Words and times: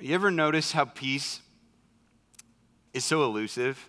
You 0.00 0.14
ever 0.14 0.30
notice 0.30 0.70
how 0.70 0.84
peace 0.84 1.40
is 2.94 3.04
so 3.04 3.24
elusive? 3.24 3.88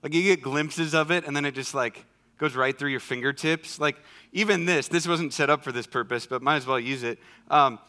Like 0.00 0.14
you 0.14 0.22
get 0.22 0.42
glimpses 0.42 0.94
of 0.94 1.10
it 1.10 1.26
and 1.26 1.34
then 1.34 1.44
it 1.44 1.56
just 1.56 1.74
like 1.74 2.04
goes 2.38 2.54
right 2.54 2.78
through 2.78 2.90
your 2.90 3.00
fingertips. 3.00 3.80
Like 3.80 3.96
even 4.32 4.64
this, 4.64 4.86
this 4.86 5.08
wasn't 5.08 5.32
set 5.32 5.50
up 5.50 5.64
for 5.64 5.72
this 5.72 5.88
purpose, 5.88 6.24
but 6.24 6.40
might 6.40 6.56
as 6.56 6.66
well 6.66 6.78
use 6.78 7.02
it. 7.02 7.18
Um, 7.50 7.80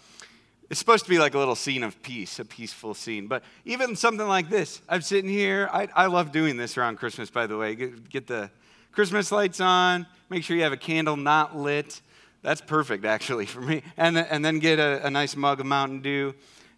it's 0.72 0.80
supposed 0.80 1.04
to 1.04 1.10
be 1.10 1.20
like 1.20 1.36
a 1.36 1.38
little 1.38 1.54
scene 1.54 1.84
of 1.84 2.02
peace, 2.02 2.40
a 2.40 2.46
peaceful 2.46 2.96
scene. 2.96 3.28
But 3.28 3.44
even 3.64 3.96
something 3.96 4.28
like 4.28 4.50
this, 4.50 4.82
I'm 4.90 5.02
sitting 5.02 5.30
here. 5.30 5.70
I, 5.72 5.88
I 5.96 6.08
love 6.08 6.32
doing 6.32 6.58
this 6.58 6.80
around 6.80 6.98
Christmas, 6.98 7.30
by 7.30 7.46
the 7.46 7.58
way. 7.58 7.76
Get, 7.76 8.10
get 8.10 8.26
the 8.26 8.50
Christmas 8.92 9.32
lights 9.32 9.60
on, 9.60 10.08
make 10.32 10.44
sure 10.44 10.58
you 10.58 10.64
have 10.64 10.74
a 10.74 10.78
candle 10.78 11.16
not 11.16 11.56
lit. 11.56 12.02
That's 12.42 12.62
perfect, 12.62 13.06
actually, 13.06 13.46
for 13.46 13.62
me. 13.62 13.84
And, 13.98 14.18
and 14.18 14.44
then 14.44 14.58
get 14.58 14.80
a, 14.80 15.06
a 15.06 15.12
nice 15.12 15.36
mug 15.36 15.60
of 15.60 15.68
Mountain 15.68 16.02
Dew 16.02 16.34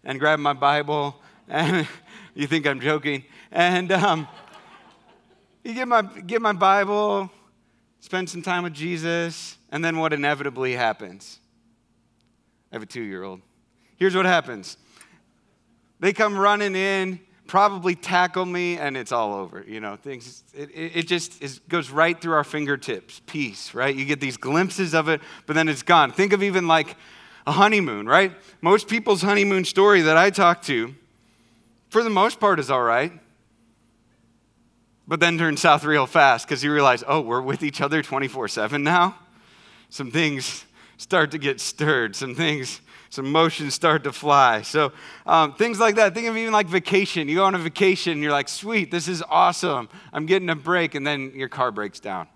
and 0.08 0.18
grab 0.18 0.40
my 0.40 0.54
Bible. 0.54 1.14
And 1.48 1.86
you 2.34 2.48
think 2.48 2.66
I'm 2.66 2.80
joking. 2.80 3.24
And 3.52 3.92
um, 3.92 4.26
you 5.62 5.74
get 5.74 5.86
my, 5.86 6.02
get 6.02 6.42
my 6.42 6.54
Bible, 6.54 7.30
spend 8.00 8.28
some 8.28 8.42
time 8.42 8.64
with 8.64 8.72
Jesus, 8.72 9.58
and 9.70 9.84
then 9.84 9.98
what 9.98 10.12
inevitably 10.12 10.72
happens? 10.72 11.38
I 12.72 12.76
have 12.76 12.82
a 12.82 12.86
two 12.86 13.02
year 13.02 13.22
old. 13.22 13.42
Here's 13.96 14.16
what 14.16 14.24
happens 14.24 14.76
they 16.00 16.12
come 16.12 16.38
running 16.38 16.74
in, 16.74 17.20
probably 17.46 17.94
tackle 17.94 18.46
me, 18.46 18.78
and 18.78 18.96
it's 18.96 19.12
all 19.12 19.34
over. 19.34 19.64
You 19.66 19.80
know, 19.80 19.96
things, 19.96 20.42
it, 20.54 20.70
it 20.74 21.06
just 21.06 21.42
is, 21.42 21.58
goes 21.68 21.90
right 21.90 22.18
through 22.18 22.34
our 22.34 22.44
fingertips. 22.44 23.20
Peace, 23.26 23.74
right? 23.74 23.94
You 23.94 24.06
get 24.06 24.20
these 24.20 24.38
glimpses 24.38 24.94
of 24.94 25.08
it, 25.08 25.20
but 25.44 25.54
then 25.54 25.68
it's 25.68 25.82
gone. 25.82 26.12
Think 26.12 26.32
of 26.32 26.42
even 26.42 26.66
like 26.66 26.96
a 27.48 27.52
honeymoon, 27.52 28.06
right? 28.06 28.32
Most 28.60 28.88
people's 28.88 29.22
honeymoon 29.22 29.64
story 29.64 30.02
that 30.02 30.18
I 30.18 30.28
talk 30.28 30.60
to, 30.64 30.94
for 31.88 32.02
the 32.02 32.10
most 32.10 32.38
part, 32.38 32.60
is 32.60 32.70
all 32.70 32.82
right. 32.82 33.10
But 35.06 35.18
then 35.20 35.38
turns 35.38 35.62
south 35.62 35.82
real 35.82 36.06
fast 36.06 36.46
because 36.46 36.62
you 36.62 36.70
realize, 36.70 37.02
oh, 37.08 37.22
we're 37.22 37.40
with 37.40 37.62
each 37.62 37.80
other 37.80 38.02
24 38.02 38.48
7 38.48 38.84
now. 38.84 39.16
Some 39.88 40.10
things 40.10 40.66
start 40.98 41.30
to 41.30 41.38
get 41.38 41.58
stirred. 41.58 42.14
Some 42.14 42.34
things, 42.34 42.82
some 43.08 43.24
emotions 43.24 43.72
start 43.72 44.04
to 44.04 44.12
fly. 44.12 44.60
So 44.60 44.92
um, 45.24 45.54
things 45.54 45.80
like 45.80 45.94
that. 45.94 46.12
Think 46.12 46.28
of 46.28 46.36
even 46.36 46.52
like 46.52 46.66
vacation. 46.66 47.30
You 47.30 47.36
go 47.36 47.44
on 47.46 47.54
a 47.54 47.58
vacation, 47.58 48.12
and 48.12 48.22
you're 48.22 48.30
like, 48.30 48.50
sweet, 48.50 48.90
this 48.90 49.08
is 49.08 49.22
awesome. 49.30 49.88
I'm 50.12 50.26
getting 50.26 50.50
a 50.50 50.56
break, 50.56 50.94
and 50.94 51.06
then 51.06 51.32
your 51.34 51.48
car 51.48 51.72
breaks 51.72 51.98
down. 51.98 52.28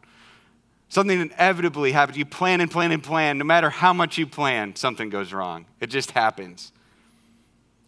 Something 0.92 1.22
inevitably 1.22 1.92
happens. 1.92 2.18
You 2.18 2.26
plan 2.26 2.60
and 2.60 2.70
plan 2.70 2.92
and 2.92 3.02
plan. 3.02 3.38
No 3.38 3.46
matter 3.46 3.70
how 3.70 3.94
much 3.94 4.18
you 4.18 4.26
plan, 4.26 4.76
something 4.76 5.08
goes 5.08 5.32
wrong. 5.32 5.64
It 5.80 5.86
just 5.86 6.10
happens. 6.10 6.70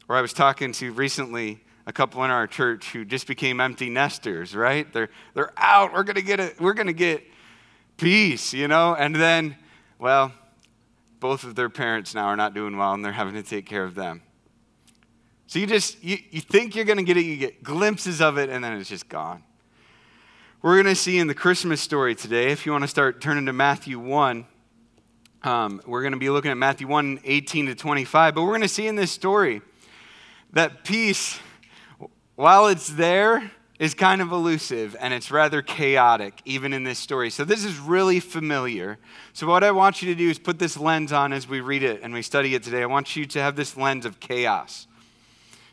Or 0.08 0.16
I 0.16 0.22
was 0.22 0.32
talking 0.32 0.72
to 0.72 0.90
recently 0.90 1.62
a 1.84 1.92
couple 1.92 2.24
in 2.24 2.30
our 2.30 2.46
church 2.46 2.92
who 2.92 3.04
just 3.04 3.26
became 3.26 3.60
empty 3.60 3.90
nesters, 3.90 4.56
right? 4.56 4.90
They're, 4.90 5.10
they're 5.34 5.52
out. 5.58 5.92
We're 5.92 6.04
going 6.04 6.16
to 6.16 6.22
get 6.22 6.40
it. 6.40 6.58
We're 6.58 6.72
going 6.72 6.86
to 6.86 6.94
get 6.94 7.22
peace, 7.98 8.54
you 8.54 8.68
know? 8.68 8.94
And 8.94 9.14
then, 9.14 9.58
well, 9.98 10.32
both 11.20 11.44
of 11.44 11.56
their 11.56 11.68
parents 11.68 12.14
now 12.14 12.28
are 12.28 12.36
not 12.36 12.54
doing 12.54 12.78
well 12.78 12.94
and 12.94 13.04
they're 13.04 13.12
having 13.12 13.34
to 13.34 13.42
take 13.42 13.66
care 13.66 13.84
of 13.84 13.94
them. 13.94 14.22
So 15.46 15.58
you 15.58 15.66
just, 15.66 16.02
you, 16.02 16.16
you 16.30 16.40
think 16.40 16.74
you're 16.74 16.86
going 16.86 16.96
to 16.96 17.04
get 17.04 17.18
it, 17.18 17.26
you 17.26 17.36
get 17.36 17.62
glimpses 17.62 18.22
of 18.22 18.38
it, 18.38 18.48
and 18.48 18.64
then 18.64 18.72
it's 18.78 18.88
just 18.88 19.10
gone. 19.10 19.42
We're 20.64 20.82
going 20.82 20.94
to 20.94 20.98
see 20.98 21.18
in 21.18 21.26
the 21.26 21.34
Christmas 21.34 21.82
story 21.82 22.14
today, 22.14 22.50
if 22.50 22.64
you 22.64 22.72
want 22.72 22.84
to 22.84 22.88
start 22.88 23.20
turning 23.20 23.44
to 23.44 23.52
Matthew 23.52 23.98
1, 23.98 24.46
um, 25.42 25.82
we're 25.84 26.00
going 26.00 26.14
to 26.14 26.18
be 26.18 26.30
looking 26.30 26.50
at 26.50 26.56
Matthew 26.56 26.88
1 26.88 27.20
18 27.22 27.66
to 27.66 27.74
25. 27.74 28.34
But 28.34 28.40
we're 28.40 28.48
going 28.48 28.62
to 28.62 28.68
see 28.68 28.86
in 28.86 28.96
this 28.96 29.10
story 29.10 29.60
that 30.54 30.82
peace, 30.82 31.38
while 32.34 32.68
it's 32.68 32.88
there, 32.88 33.50
is 33.78 33.92
kind 33.92 34.22
of 34.22 34.32
elusive 34.32 34.96
and 34.98 35.12
it's 35.12 35.30
rather 35.30 35.60
chaotic, 35.60 36.40
even 36.46 36.72
in 36.72 36.82
this 36.82 36.98
story. 36.98 37.28
So, 37.28 37.44
this 37.44 37.62
is 37.62 37.78
really 37.78 38.18
familiar. 38.18 38.96
So, 39.34 39.46
what 39.46 39.62
I 39.62 39.70
want 39.70 40.00
you 40.00 40.14
to 40.14 40.18
do 40.18 40.30
is 40.30 40.38
put 40.38 40.58
this 40.58 40.78
lens 40.78 41.12
on 41.12 41.34
as 41.34 41.46
we 41.46 41.60
read 41.60 41.82
it 41.82 42.00
and 42.02 42.14
we 42.14 42.22
study 42.22 42.54
it 42.54 42.62
today. 42.62 42.82
I 42.82 42.86
want 42.86 43.16
you 43.16 43.26
to 43.26 43.38
have 43.42 43.54
this 43.54 43.76
lens 43.76 44.06
of 44.06 44.18
chaos 44.18 44.86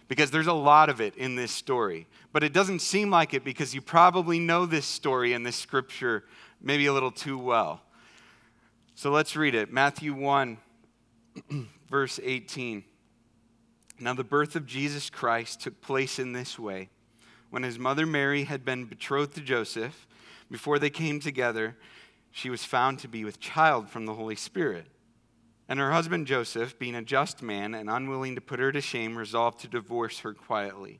because 0.09 0.31
there's 0.31 0.47
a 0.47 0.53
lot 0.53 0.89
of 0.89 0.99
it 0.99 1.15
in 1.15 1.37
this 1.37 1.53
story. 1.53 2.05
But 2.33 2.43
it 2.43 2.53
doesn't 2.53 2.79
seem 2.79 3.09
like 3.09 3.33
it 3.33 3.43
because 3.43 3.75
you 3.75 3.81
probably 3.81 4.39
know 4.39 4.65
this 4.65 4.85
story 4.85 5.33
and 5.33 5.45
this 5.45 5.55
scripture 5.55 6.23
maybe 6.61 6.85
a 6.85 6.93
little 6.93 7.11
too 7.11 7.37
well. 7.37 7.81
So 8.95 9.11
let's 9.11 9.35
read 9.35 9.55
it 9.55 9.71
Matthew 9.71 10.13
1, 10.13 10.57
verse 11.89 12.19
18. 12.23 12.83
Now, 13.99 14.13
the 14.13 14.23
birth 14.23 14.55
of 14.55 14.65
Jesus 14.65 15.09
Christ 15.09 15.61
took 15.61 15.79
place 15.81 16.17
in 16.17 16.33
this 16.33 16.57
way. 16.57 16.89
When 17.51 17.63
his 17.63 17.77
mother 17.77 18.05
Mary 18.05 18.45
had 18.45 18.65
been 18.65 18.85
betrothed 18.85 19.35
to 19.35 19.41
Joseph, 19.41 20.07
before 20.49 20.79
they 20.79 20.89
came 20.89 21.19
together, 21.19 21.77
she 22.31 22.49
was 22.49 22.63
found 22.63 22.99
to 22.99 23.07
be 23.07 23.23
with 23.23 23.39
child 23.39 23.89
from 23.89 24.05
the 24.05 24.13
Holy 24.13 24.35
Spirit. 24.35 24.87
And 25.69 25.79
her 25.79 25.91
husband 25.91 26.27
Joseph, 26.27 26.79
being 26.79 26.95
a 26.95 27.03
just 27.03 27.41
man 27.41 27.75
and 27.75 27.89
unwilling 27.89 28.35
to 28.35 28.41
put 28.41 28.59
her 28.59 28.71
to 28.71 28.81
shame, 28.81 29.17
resolved 29.17 29.59
to 29.59 29.67
divorce 29.67 30.19
her 30.19 30.33
quietly. 30.33 30.99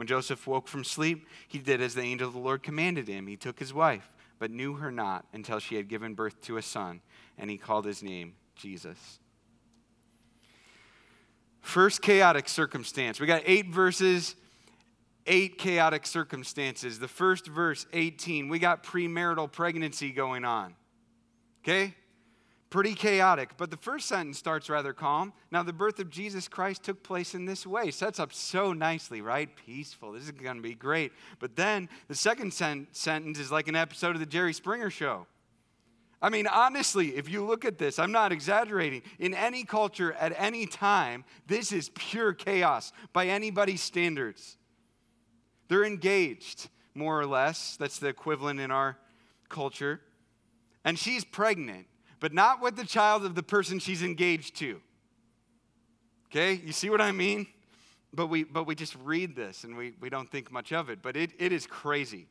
When 0.00 0.06
Joseph 0.06 0.46
woke 0.46 0.66
from 0.66 0.82
sleep, 0.82 1.28
he 1.46 1.58
did 1.58 1.82
as 1.82 1.94
the 1.94 2.00
angel 2.00 2.26
of 2.26 2.32
the 2.32 2.40
Lord 2.40 2.62
commanded 2.62 3.06
him. 3.06 3.26
He 3.26 3.36
took 3.36 3.58
his 3.58 3.74
wife, 3.74 4.10
but 4.38 4.50
knew 4.50 4.76
her 4.76 4.90
not 4.90 5.26
until 5.34 5.58
she 5.58 5.74
had 5.74 5.88
given 5.88 6.14
birth 6.14 6.40
to 6.44 6.56
a 6.56 6.62
son, 6.62 7.02
and 7.36 7.50
he 7.50 7.58
called 7.58 7.84
his 7.84 8.02
name 8.02 8.32
Jesus. 8.56 9.18
First 11.60 12.00
chaotic 12.00 12.48
circumstance. 12.48 13.20
We 13.20 13.26
got 13.26 13.42
eight 13.44 13.66
verses, 13.66 14.36
eight 15.26 15.58
chaotic 15.58 16.06
circumstances. 16.06 16.98
The 16.98 17.06
first 17.06 17.46
verse, 17.46 17.84
18, 17.92 18.48
we 18.48 18.58
got 18.58 18.82
premarital 18.82 19.52
pregnancy 19.52 20.12
going 20.12 20.46
on. 20.46 20.76
Okay? 21.62 21.94
Pretty 22.70 22.94
chaotic. 22.94 23.50
But 23.56 23.70
the 23.70 23.76
first 23.76 24.08
sentence 24.08 24.38
starts 24.38 24.70
rather 24.70 24.92
calm. 24.92 25.32
Now, 25.50 25.62
the 25.62 25.72
birth 25.72 25.98
of 25.98 26.08
Jesus 26.08 26.48
Christ 26.48 26.84
took 26.84 27.02
place 27.02 27.34
in 27.34 27.44
this 27.44 27.66
way. 27.66 27.90
Sets 27.90 28.20
up 28.20 28.32
so 28.32 28.72
nicely, 28.72 29.20
right? 29.20 29.48
Peaceful. 29.66 30.12
This 30.12 30.22
is 30.22 30.30
going 30.30 30.56
to 30.56 30.62
be 30.62 30.74
great. 30.74 31.12
But 31.40 31.56
then 31.56 31.88
the 32.08 32.14
second 32.14 32.54
sen- 32.54 32.86
sentence 32.92 33.38
is 33.38 33.50
like 33.50 33.68
an 33.68 33.76
episode 33.76 34.14
of 34.14 34.20
the 34.20 34.26
Jerry 34.26 34.54
Springer 34.54 34.88
show. 34.88 35.26
I 36.22 36.28
mean, 36.28 36.46
honestly, 36.46 37.16
if 37.16 37.30
you 37.30 37.44
look 37.44 37.64
at 37.64 37.78
this, 37.78 37.98
I'm 37.98 38.12
not 38.12 38.30
exaggerating. 38.30 39.02
In 39.18 39.34
any 39.34 39.64
culture 39.64 40.12
at 40.12 40.34
any 40.36 40.66
time, 40.66 41.24
this 41.46 41.72
is 41.72 41.90
pure 41.94 42.34
chaos 42.34 42.92
by 43.12 43.26
anybody's 43.26 43.80
standards. 43.80 44.58
They're 45.68 45.84
engaged, 45.84 46.68
more 46.94 47.18
or 47.18 47.26
less. 47.26 47.76
That's 47.78 47.98
the 47.98 48.08
equivalent 48.08 48.60
in 48.60 48.70
our 48.70 48.98
culture. 49.48 50.00
And 50.84 50.98
she's 50.98 51.24
pregnant 51.24 51.86
but 52.20 52.32
not 52.32 52.62
with 52.62 52.76
the 52.76 52.84
child 52.84 53.24
of 53.24 53.34
the 53.34 53.42
person 53.42 53.78
she's 53.78 54.02
engaged 54.02 54.56
to. 54.56 54.80
Okay, 56.30 56.60
you 56.64 56.72
see 56.72 56.90
what 56.90 57.00
I 57.00 57.10
mean? 57.10 57.46
But 58.12 58.26
we, 58.26 58.44
but 58.44 58.66
we 58.66 58.74
just 58.74 58.96
read 59.02 59.34
this 59.34 59.64
and 59.64 59.76
we, 59.76 59.94
we 60.00 60.10
don't 60.10 60.30
think 60.30 60.52
much 60.52 60.72
of 60.72 60.90
it. 60.90 61.00
But 61.02 61.16
it, 61.16 61.30
it 61.38 61.52
is 61.52 61.66
crazy. 61.66 62.28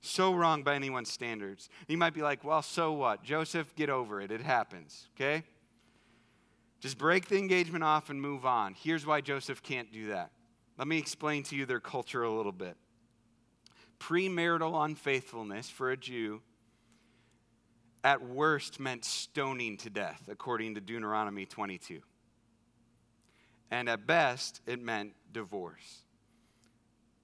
So 0.00 0.34
wrong 0.34 0.62
by 0.62 0.74
anyone's 0.74 1.10
standards. 1.10 1.68
You 1.88 1.96
might 1.96 2.14
be 2.14 2.22
like, 2.22 2.44
well, 2.44 2.62
so 2.62 2.92
what? 2.92 3.22
Joseph, 3.22 3.74
get 3.74 3.88
over 3.88 4.20
it. 4.20 4.30
It 4.30 4.42
happens, 4.42 5.08
okay? 5.16 5.42
Just 6.78 6.98
break 6.98 7.28
the 7.28 7.38
engagement 7.38 7.82
off 7.82 8.10
and 8.10 8.20
move 8.20 8.44
on. 8.44 8.74
Here's 8.74 9.06
why 9.06 9.22
Joseph 9.22 9.62
can't 9.62 9.90
do 9.90 10.08
that. 10.08 10.30
Let 10.76 10.86
me 10.86 10.98
explain 10.98 11.42
to 11.44 11.56
you 11.56 11.64
their 11.64 11.80
culture 11.80 12.22
a 12.22 12.30
little 12.30 12.52
bit. 12.52 12.76
Premarital 13.98 14.84
unfaithfulness 14.84 15.70
for 15.70 15.90
a 15.90 15.96
Jew 15.96 16.42
at 18.04 18.22
worst 18.22 18.78
meant 18.78 19.04
stoning 19.04 19.78
to 19.78 19.90
death, 19.90 20.28
according 20.30 20.74
to 20.74 20.80
Deuteronomy 20.80 21.46
22. 21.46 22.00
And 23.70 23.88
at 23.88 24.06
best, 24.06 24.60
it 24.66 24.80
meant 24.80 25.14
divorce. 25.32 26.04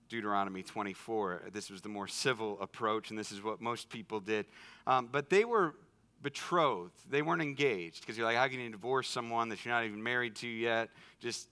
Deuteronomy 0.09 0.63
24. 0.63 1.43
This 1.53 1.71
was 1.71 1.83
the 1.83 1.89
more 1.89 2.09
civil 2.09 2.59
approach, 2.61 3.11
and 3.11 3.19
this 3.19 3.31
is 3.31 3.43
what 3.43 3.61
most 3.61 3.91
people 3.91 4.19
did. 4.21 4.47
Um, 4.87 5.09
but 5.13 5.29
they 5.29 5.45
were 5.45 5.75
betrothed, 6.23 6.99
they 7.09 7.23
weren't 7.23 7.43
engaged, 7.43 8.01
because 8.01 8.17
you're 8.17 8.27
like, 8.27 8.37
how 8.37 8.49
can 8.49 8.59
you 8.59 8.71
divorce 8.71 9.09
someone 9.09 9.51
that 9.51 9.65
you're 9.65 9.73
not 9.73 9.85
even 9.85 10.03
married 10.03 10.35
to 10.37 10.49
yet? 10.49 10.89
Just, 11.21 11.49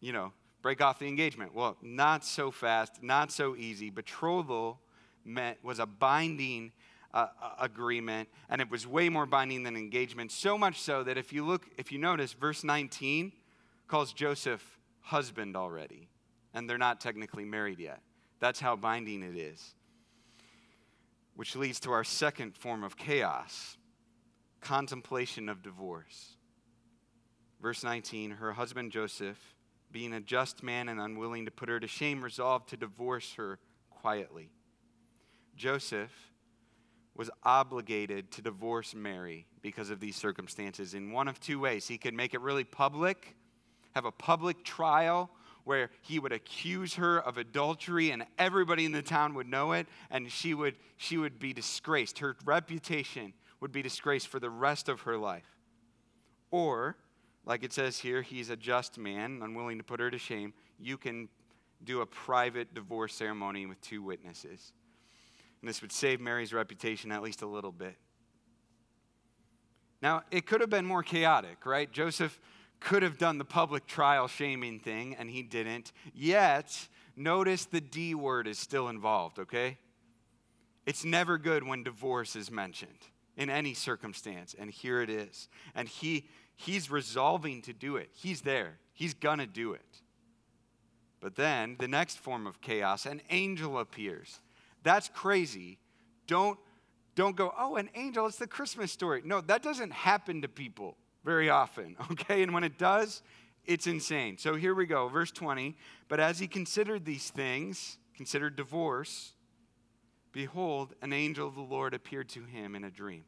you 0.00 0.12
know, 0.12 0.32
break 0.60 0.80
off 0.80 0.98
the 0.98 1.06
engagement. 1.06 1.54
Well, 1.54 1.76
not 1.80 2.24
so 2.24 2.50
fast, 2.50 3.02
not 3.02 3.32
so 3.32 3.56
easy. 3.56 3.90
Betrothal 3.90 4.80
meant 5.24 5.58
was 5.62 5.78
a 5.78 5.86
binding 5.86 6.72
uh, 7.14 7.28
agreement, 7.60 8.28
and 8.48 8.60
it 8.60 8.70
was 8.70 8.86
way 8.86 9.08
more 9.08 9.26
binding 9.26 9.62
than 9.62 9.76
engagement. 9.76 10.32
So 10.32 10.56
much 10.56 10.80
so 10.80 11.02
that 11.04 11.18
if 11.18 11.32
you 11.32 11.44
look, 11.44 11.66
if 11.76 11.92
you 11.92 11.98
notice, 11.98 12.32
verse 12.32 12.64
19 12.64 13.32
calls 13.86 14.12
Joseph 14.12 14.78
husband 15.00 15.56
already, 15.56 16.08
and 16.54 16.68
they're 16.68 16.78
not 16.78 17.00
technically 17.00 17.44
married 17.44 17.78
yet. 17.78 18.00
That's 18.40 18.60
how 18.60 18.76
binding 18.76 19.22
it 19.22 19.36
is. 19.36 19.74
Which 21.34 21.56
leads 21.56 21.80
to 21.80 21.92
our 21.92 22.04
second 22.04 22.56
form 22.56 22.84
of 22.84 22.96
chaos 22.96 23.76
contemplation 24.60 25.48
of 25.48 25.62
divorce. 25.62 26.36
Verse 27.60 27.84
19 27.84 28.32
Her 28.32 28.52
husband 28.52 28.92
Joseph, 28.92 29.54
being 29.90 30.14
a 30.14 30.20
just 30.20 30.62
man 30.62 30.88
and 30.88 31.00
unwilling 31.00 31.44
to 31.44 31.50
put 31.50 31.68
her 31.68 31.78
to 31.78 31.86
shame, 31.86 32.24
resolved 32.24 32.70
to 32.70 32.76
divorce 32.76 33.34
her 33.34 33.58
quietly. 33.90 34.50
Joseph 35.54 36.31
was 37.14 37.30
obligated 37.42 38.30
to 38.32 38.42
divorce 38.42 38.94
Mary 38.94 39.46
because 39.60 39.90
of 39.90 40.00
these 40.00 40.16
circumstances 40.16 40.94
in 40.94 41.12
one 41.12 41.28
of 41.28 41.38
two 41.40 41.60
ways. 41.60 41.86
He 41.86 41.98
could 41.98 42.14
make 42.14 42.34
it 42.34 42.40
really 42.40 42.64
public, 42.64 43.36
have 43.94 44.04
a 44.04 44.12
public 44.12 44.64
trial 44.64 45.30
where 45.64 45.90
he 46.00 46.18
would 46.18 46.32
accuse 46.32 46.94
her 46.94 47.20
of 47.20 47.38
adultery 47.38 48.10
and 48.10 48.24
everybody 48.38 48.84
in 48.84 48.92
the 48.92 49.02
town 49.02 49.34
would 49.34 49.46
know 49.46 49.72
it 49.72 49.86
and 50.10 50.30
she 50.30 50.54
would 50.54 50.74
she 50.96 51.16
would 51.16 51.38
be 51.38 51.52
disgraced. 51.52 52.18
Her 52.18 52.36
reputation 52.44 53.32
would 53.60 53.72
be 53.72 53.82
disgraced 53.82 54.28
for 54.28 54.40
the 54.40 54.50
rest 54.50 54.88
of 54.88 55.02
her 55.02 55.16
life. 55.16 55.56
Or 56.50 56.96
like 57.44 57.62
it 57.62 57.72
says 57.72 57.98
here, 57.98 58.22
he's 58.22 58.50
a 58.50 58.56
just 58.56 58.98
man, 58.98 59.40
unwilling 59.42 59.78
to 59.78 59.84
put 59.84 60.00
her 60.00 60.10
to 60.10 60.18
shame. 60.18 60.52
You 60.78 60.96
can 60.96 61.28
do 61.84 62.00
a 62.00 62.06
private 62.06 62.74
divorce 62.74 63.14
ceremony 63.14 63.66
with 63.66 63.80
two 63.80 64.02
witnesses. 64.02 64.72
And 65.62 65.68
this 65.68 65.80
would 65.80 65.92
save 65.92 66.20
Mary's 66.20 66.52
reputation 66.52 67.12
at 67.12 67.22
least 67.22 67.40
a 67.40 67.46
little 67.46 67.72
bit. 67.72 67.96
Now, 70.02 70.24
it 70.32 70.44
could 70.44 70.60
have 70.60 70.70
been 70.70 70.84
more 70.84 71.04
chaotic, 71.04 71.64
right? 71.64 71.90
Joseph 71.90 72.40
could 72.80 73.04
have 73.04 73.16
done 73.16 73.38
the 73.38 73.44
public 73.44 73.86
trial 73.86 74.26
shaming 74.26 74.80
thing, 74.80 75.14
and 75.14 75.30
he 75.30 75.42
didn't. 75.42 75.92
Yet, 76.12 76.88
notice 77.16 77.64
the 77.64 77.80
D 77.80 78.14
word 78.16 78.48
is 78.48 78.58
still 78.58 78.88
involved, 78.88 79.38
okay? 79.38 79.78
It's 80.84 81.04
never 81.04 81.38
good 81.38 81.64
when 81.64 81.84
divorce 81.84 82.34
is 82.34 82.50
mentioned 82.50 82.90
in 83.36 83.48
any 83.48 83.74
circumstance, 83.74 84.56
and 84.58 84.68
here 84.68 85.00
it 85.00 85.08
is. 85.08 85.48
And 85.76 85.88
he, 85.88 86.28
he's 86.56 86.90
resolving 86.90 87.62
to 87.62 87.72
do 87.72 87.96
it. 87.96 88.10
He's 88.12 88.40
there, 88.40 88.78
he's 88.92 89.14
gonna 89.14 89.46
do 89.46 89.72
it. 89.74 90.02
But 91.20 91.36
then 91.36 91.76
the 91.78 91.86
next 91.86 92.18
form 92.18 92.48
of 92.48 92.60
chaos, 92.60 93.06
an 93.06 93.22
angel 93.30 93.78
appears. 93.78 94.40
That's 94.82 95.08
crazy. 95.08 95.78
Don't, 96.26 96.58
don't 97.14 97.36
go, 97.36 97.52
oh, 97.58 97.76
an 97.76 97.90
angel, 97.94 98.26
it's 98.26 98.36
the 98.36 98.46
Christmas 98.46 98.92
story. 98.92 99.22
No, 99.24 99.40
that 99.42 99.62
doesn't 99.62 99.92
happen 99.92 100.42
to 100.42 100.48
people 100.48 100.96
very 101.24 101.50
often, 101.50 101.96
okay? 102.12 102.42
And 102.42 102.52
when 102.52 102.64
it 102.64 102.78
does, 102.78 103.22
it's 103.64 103.86
insane. 103.86 104.38
So 104.38 104.54
here 104.54 104.74
we 104.74 104.86
go, 104.86 105.08
verse 105.08 105.30
20. 105.30 105.76
But 106.08 106.20
as 106.20 106.38
he 106.38 106.46
considered 106.46 107.04
these 107.04 107.30
things, 107.30 107.98
considered 108.16 108.56
divorce, 108.56 109.32
behold, 110.32 110.94
an 111.02 111.12
angel 111.12 111.46
of 111.46 111.54
the 111.54 111.60
Lord 111.60 111.94
appeared 111.94 112.28
to 112.30 112.44
him 112.44 112.74
in 112.74 112.84
a 112.84 112.90
dream. 112.90 113.24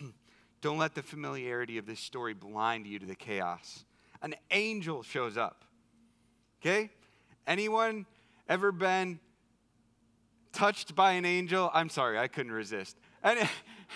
Don't 0.60 0.78
let 0.78 0.94
the 0.94 1.02
familiarity 1.02 1.78
of 1.78 1.86
this 1.86 2.00
story 2.00 2.34
blind 2.34 2.86
you 2.86 2.98
to 2.98 3.06
the 3.06 3.14
chaos. 3.14 3.84
An 4.22 4.34
angel 4.50 5.02
shows 5.02 5.36
up. 5.36 5.64
Okay? 6.60 6.90
Anyone 7.46 8.06
ever 8.48 8.72
been 8.72 9.20
touched 10.52 10.94
by 10.94 11.12
an 11.12 11.24
angel. 11.24 11.70
I'm 11.72 11.88
sorry, 11.88 12.18
I 12.18 12.28
couldn't 12.28 12.52
resist. 12.52 12.96
And 13.22 13.48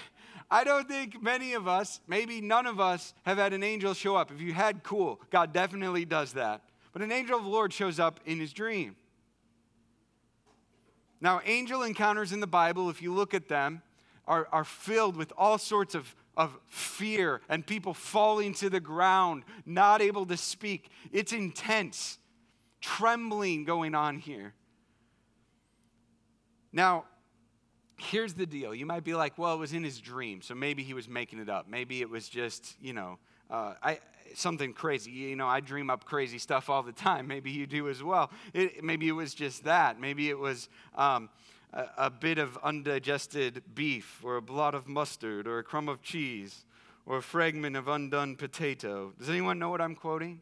I 0.50 0.64
don't 0.64 0.86
think 0.86 1.22
many 1.22 1.54
of 1.54 1.66
us, 1.66 2.00
maybe 2.06 2.40
none 2.40 2.66
of 2.66 2.78
us, 2.78 3.14
have 3.24 3.38
had 3.38 3.52
an 3.52 3.62
angel 3.62 3.94
show 3.94 4.16
up. 4.16 4.30
If 4.30 4.40
you 4.40 4.52
had, 4.52 4.82
cool. 4.82 5.20
God 5.30 5.52
definitely 5.52 6.04
does 6.04 6.34
that. 6.34 6.62
But 6.92 7.02
an 7.02 7.10
angel 7.10 7.38
of 7.38 7.44
the 7.44 7.50
Lord 7.50 7.72
shows 7.72 7.98
up 7.98 8.20
in 8.24 8.38
his 8.38 8.52
dream. 8.52 8.96
Now, 11.20 11.40
angel 11.44 11.82
encounters 11.82 12.32
in 12.32 12.40
the 12.40 12.46
Bible, 12.46 12.90
if 12.90 13.00
you 13.00 13.12
look 13.12 13.34
at 13.34 13.48
them, 13.48 13.82
are, 14.26 14.46
are 14.52 14.64
filled 14.64 15.16
with 15.16 15.32
all 15.36 15.58
sorts 15.58 15.94
of, 15.94 16.14
of 16.36 16.56
fear 16.66 17.40
and 17.48 17.66
people 17.66 17.94
falling 17.94 18.54
to 18.54 18.70
the 18.70 18.80
ground, 18.80 19.44
not 19.66 20.02
able 20.02 20.26
to 20.26 20.36
speak. 20.36 20.90
It's 21.12 21.32
intense, 21.32 22.18
trembling 22.80 23.64
going 23.64 23.94
on 23.94 24.18
here. 24.18 24.54
Now, 26.74 27.04
here's 27.96 28.34
the 28.34 28.46
deal. 28.46 28.74
You 28.74 28.84
might 28.84 29.04
be 29.04 29.14
like, 29.14 29.38
well, 29.38 29.54
it 29.54 29.58
was 29.58 29.72
in 29.72 29.84
his 29.84 30.00
dream, 30.00 30.42
so 30.42 30.56
maybe 30.56 30.82
he 30.82 30.92
was 30.92 31.08
making 31.08 31.38
it 31.38 31.48
up. 31.48 31.68
Maybe 31.68 32.00
it 32.00 32.10
was 32.10 32.28
just, 32.28 32.74
you 32.82 32.92
know, 32.92 33.18
uh, 33.48 33.74
I, 33.80 34.00
something 34.34 34.72
crazy. 34.72 35.12
You 35.12 35.36
know, 35.36 35.46
I 35.46 35.60
dream 35.60 35.88
up 35.88 36.04
crazy 36.04 36.38
stuff 36.38 36.68
all 36.68 36.82
the 36.82 36.92
time. 36.92 37.28
Maybe 37.34 37.52
you 37.52 37.68
do 37.68 37.88
as 37.88 38.02
well. 38.02 38.32
It, 38.52 38.82
maybe 38.82 39.06
it 39.06 39.12
was 39.12 39.34
just 39.34 39.62
that. 39.64 40.00
Maybe 40.00 40.28
it 40.28 40.38
was 40.38 40.68
um, 40.96 41.30
a, 41.72 41.84
a 41.96 42.10
bit 42.10 42.38
of 42.38 42.58
undigested 42.64 43.62
beef, 43.72 44.20
or 44.24 44.36
a 44.36 44.42
blot 44.42 44.74
of 44.74 44.88
mustard, 44.88 45.46
or 45.46 45.60
a 45.60 45.62
crumb 45.62 45.88
of 45.88 46.02
cheese, 46.02 46.64
or 47.06 47.18
a 47.18 47.22
fragment 47.22 47.76
of 47.76 47.86
undone 47.86 48.34
potato. 48.34 49.12
Does 49.16 49.28
anyone 49.28 49.60
know 49.60 49.68
what 49.68 49.80
I'm 49.80 49.94
quoting? 49.94 50.40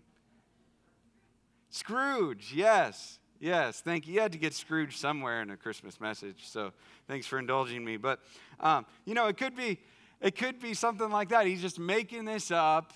Scrooge, 1.69 2.53
yes. 2.55 3.19
Yes, 3.43 3.81
thank 3.81 4.07
you. 4.07 4.15
You 4.15 4.21
had 4.21 4.31
to 4.33 4.39
get 4.39 4.55
Scrooge 4.55 4.97
somewhere 4.97 5.43
in 5.43 5.51
a 5.51 5.57
Christmas 5.57 6.01
message, 6.01 6.45
so 6.47 6.71
thanks 7.09 7.27
for 7.27 7.41
indulging 7.41 7.85
me. 7.85 7.97
But 7.97 8.21
um, 8.61 8.87
you 9.05 9.15
know, 9.15 9.27
it 9.27 9.37
could 9.37 9.57
be, 9.57 9.81
it 10.21 10.37
could 10.37 10.61
be 10.61 10.75
something 10.75 11.11
like 11.11 11.31
that. 11.31 11.45
He's 11.47 11.61
just 11.61 11.77
making 11.77 12.25
this 12.25 12.53
up. 12.53 12.93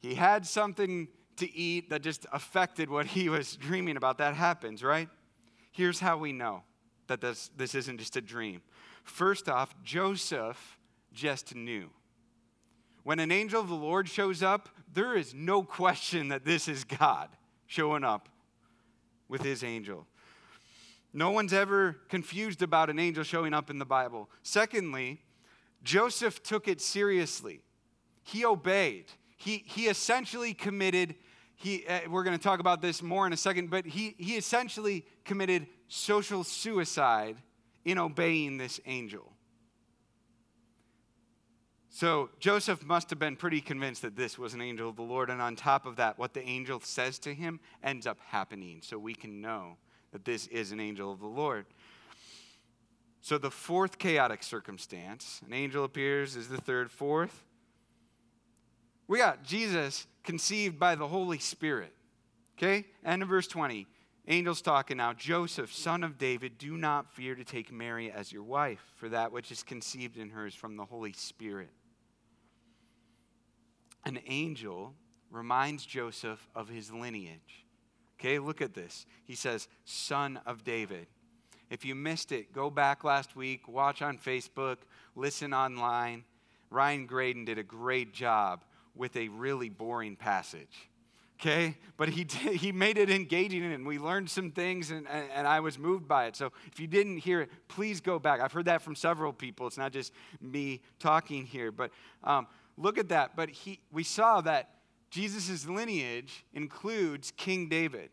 He 0.00 0.16
had 0.16 0.44
something 0.44 1.06
to 1.36 1.56
eat 1.56 1.88
that 1.90 2.02
just 2.02 2.26
affected 2.32 2.90
what 2.90 3.06
he 3.06 3.28
was 3.28 3.54
dreaming 3.54 3.96
about. 3.96 4.18
That 4.18 4.34
happens, 4.34 4.82
right? 4.82 5.08
Here's 5.70 6.00
how 6.00 6.16
we 6.16 6.32
know 6.32 6.64
that 7.06 7.20
this, 7.20 7.48
this 7.56 7.76
isn't 7.76 7.98
just 7.98 8.16
a 8.16 8.20
dream. 8.20 8.60
First 9.04 9.48
off, 9.48 9.72
Joseph 9.84 10.78
just 11.12 11.54
knew. 11.54 11.90
When 13.04 13.20
an 13.20 13.30
angel 13.30 13.60
of 13.60 13.68
the 13.68 13.76
Lord 13.76 14.08
shows 14.08 14.42
up, 14.42 14.68
there 14.92 15.14
is 15.14 15.32
no 15.32 15.62
question 15.62 16.26
that 16.30 16.44
this 16.44 16.66
is 16.66 16.82
God 16.82 17.28
showing 17.68 18.02
up 18.02 18.28
with 19.32 19.42
his 19.42 19.64
angel. 19.64 20.06
No 21.14 21.30
one's 21.30 21.54
ever 21.54 21.96
confused 22.10 22.60
about 22.60 22.90
an 22.90 22.98
angel 22.98 23.24
showing 23.24 23.54
up 23.54 23.70
in 23.70 23.78
the 23.78 23.86
Bible. 23.86 24.28
Secondly, 24.42 25.22
Joseph 25.82 26.42
took 26.42 26.68
it 26.68 26.82
seriously. 26.82 27.62
He 28.22 28.44
obeyed. 28.44 29.06
He, 29.38 29.64
he 29.66 29.86
essentially 29.86 30.52
committed, 30.52 31.14
he, 31.56 31.86
uh, 31.86 32.00
we're 32.10 32.24
going 32.24 32.36
to 32.36 32.42
talk 32.42 32.60
about 32.60 32.82
this 32.82 33.02
more 33.02 33.26
in 33.26 33.32
a 33.32 33.36
second, 33.36 33.70
but 33.70 33.86
he, 33.86 34.14
he 34.18 34.36
essentially 34.36 35.06
committed 35.24 35.66
social 35.88 36.44
suicide 36.44 37.36
in 37.86 37.96
obeying 37.96 38.58
this 38.58 38.80
angel. 38.84 39.31
So 41.94 42.30
Joseph 42.40 42.86
must 42.86 43.10
have 43.10 43.18
been 43.18 43.36
pretty 43.36 43.60
convinced 43.60 44.00
that 44.00 44.16
this 44.16 44.38
was 44.38 44.54
an 44.54 44.62
angel 44.62 44.88
of 44.88 44.96
the 44.96 45.02
Lord. 45.02 45.28
And 45.28 45.42
on 45.42 45.54
top 45.54 45.84
of 45.84 45.96
that, 45.96 46.18
what 46.18 46.32
the 46.32 46.42
angel 46.42 46.80
says 46.80 47.18
to 47.20 47.34
him 47.34 47.60
ends 47.82 48.06
up 48.06 48.18
happening. 48.28 48.80
So 48.82 48.98
we 48.98 49.14
can 49.14 49.42
know 49.42 49.76
that 50.10 50.24
this 50.24 50.46
is 50.46 50.72
an 50.72 50.80
angel 50.80 51.12
of 51.12 51.20
the 51.20 51.26
Lord. 51.26 51.66
So 53.20 53.36
the 53.36 53.50
fourth 53.50 53.98
chaotic 53.98 54.42
circumstance, 54.42 55.42
an 55.46 55.52
angel 55.52 55.84
appears, 55.84 56.34
is 56.34 56.48
the 56.48 56.56
third. 56.56 56.90
Fourth, 56.90 57.44
we 59.06 59.18
got 59.18 59.44
Jesus 59.44 60.06
conceived 60.24 60.78
by 60.78 60.94
the 60.94 61.06
Holy 61.06 61.38
Spirit. 61.38 61.92
Okay? 62.56 62.86
End 63.04 63.22
of 63.22 63.28
verse 63.28 63.46
20. 63.46 63.86
Angels 64.28 64.62
talking 64.62 64.96
now. 64.96 65.12
Joseph, 65.12 65.70
son 65.74 66.04
of 66.04 66.16
David, 66.16 66.56
do 66.56 66.78
not 66.78 67.12
fear 67.12 67.34
to 67.34 67.44
take 67.44 67.70
Mary 67.70 68.10
as 68.10 68.32
your 68.32 68.44
wife, 68.44 68.82
for 68.96 69.10
that 69.10 69.30
which 69.30 69.52
is 69.52 69.62
conceived 69.62 70.16
in 70.16 70.30
her 70.30 70.46
is 70.46 70.54
from 70.54 70.78
the 70.78 70.86
Holy 70.86 71.12
Spirit 71.12 71.68
an 74.04 74.20
angel 74.26 74.94
reminds 75.30 75.86
Joseph 75.86 76.48
of 76.54 76.68
his 76.68 76.92
lineage. 76.92 77.64
Okay, 78.20 78.38
look 78.38 78.60
at 78.60 78.74
this. 78.74 79.06
He 79.24 79.34
says, 79.34 79.68
Son 79.84 80.40
of 80.46 80.64
David. 80.64 81.06
If 81.70 81.84
you 81.84 81.94
missed 81.94 82.32
it, 82.32 82.52
go 82.52 82.70
back 82.70 83.02
last 83.02 83.34
week, 83.34 83.66
watch 83.66 84.02
on 84.02 84.18
Facebook, 84.18 84.76
listen 85.16 85.54
online. 85.54 86.24
Ryan 86.70 87.06
Graydon 87.06 87.44
did 87.44 87.58
a 87.58 87.62
great 87.62 88.12
job 88.12 88.64
with 88.94 89.16
a 89.16 89.28
really 89.28 89.70
boring 89.70 90.16
passage. 90.16 90.90
Okay? 91.40 91.76
But 91.96 92.10
he, 92.10 92.24
did, 92.24 92.56
he 92.56 92.70
made 92.72 92.98
it 92.98 93.10
engaging 93.10 93.64
and 93.64 93.84
we 93.86 93.98
learned 93.98 94.30
some 94.30 94.50
things 94.50 94.90
and, 94.90 95.08
and, 95.08 95.28
and, 95.34 95.46
I 95.46 95.60
was 95.60 95.78
moved 95.78 96.06
by 96.06 96.26
it. 96.26 96.36
So 96.36 96.52
if 96.66 96.78
you 96.78 96.86
didn't 96.86 97.18
hear 97.18 97.42
it, 97.42 97.50
please 97.68 98.00
go 98.00 98.18
back. 98.18 98.40
I've 98.40 98.52
heard 98.52 98.66
that 98.66 98.82
from 98.82 98.94
several 98.94 99.32
people. 99.32 99.66
It's 99.66 99.78
not 99.78 99.92
just 99.92 100.12
me 100.40 100.82
talking 101.00 101.44
here. 101.44 101.72
But 101.72 101.90
um, 102.22 102.46
look 102.76 102.98
at 102.98 103.08
that. 103.10 103.36
But 103.36 103.50
he, 103.50 103.80
we 103.90 104.02
saw 104.02 104.40
that 104.42 104.70
Jesus' 105.10 105.66
lineage 105.66 106.44
includes 106.54 107.32
King 107.36 107.68
David. 107.68 108.10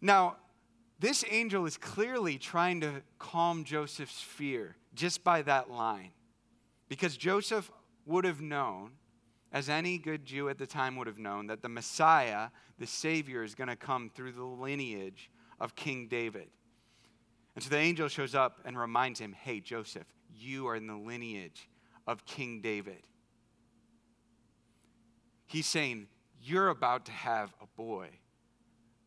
Now, 0.00 0.36
this 0.98 1.24
angel 1.30 1.66
is 1.66 1.76
clearly 1.76 2.38
trying 2.38 2.80
to 2.80 3.02
calm 3.18 3.64
Joseph's 3.64 4.20
fear 4.20 4.76
just 4.94 5.24
by 5.24 5.42
that 5.42 5.70
line. 5.70 6.10
Because 6.88 7.16
Joseph 7.16 7.70
would 8.06 8.24
have 8.24 8.40
known, 8.40 8.92
as 9.52 9.68
any 9.68 9.98
good 9.98 10.24
Jew 10.24 10.48
at 10.48 10.58
the 10.58 10.66
time 10.66 10.96
would 10.96 11.06
have 11.06 11.18
known, 11.18 11.46
that 11.46 11.62
the 11.62 11.68
Messiah, 11.68 12.48
the 12.78 12.86
Savior, 12.86 13.42
is 13.42 13.54
going 13.54 13.68
to 13.68 13.76
come 13.76 14.10
through 14.14 14.32
the 14.32 14.44
lineage 14.44 15.30
of 15.60 15.74
King 15.74 16.08
David. 16.08 16.48
And 17.54 17.62
so 17.62 17.70
the 17.70 17.78
angel 17.78 18.08
shows 18.08 18.34
up 18.34 18.60
and 18.64 18.78
reminds 18.78 19.20
him 19.20 19.32
hey, 19.32 19.60
Joseph, 19.60 20.06
you 20.34 20.66
are 20.66 20.76
in 20.76 20.86
the 20.86 20.96
lineage 20.96 21.68
of 22.06 22.24
King 22.24 22.60
David. 22.60 23.06
He's 25.46 25.66
saying, 25.66 26.08
You're 26.42 26.68
about 26.68 27.06
to 27.06 27.12
have 27.12 27.52
a 27.60 27.66
boy 27.76 28.08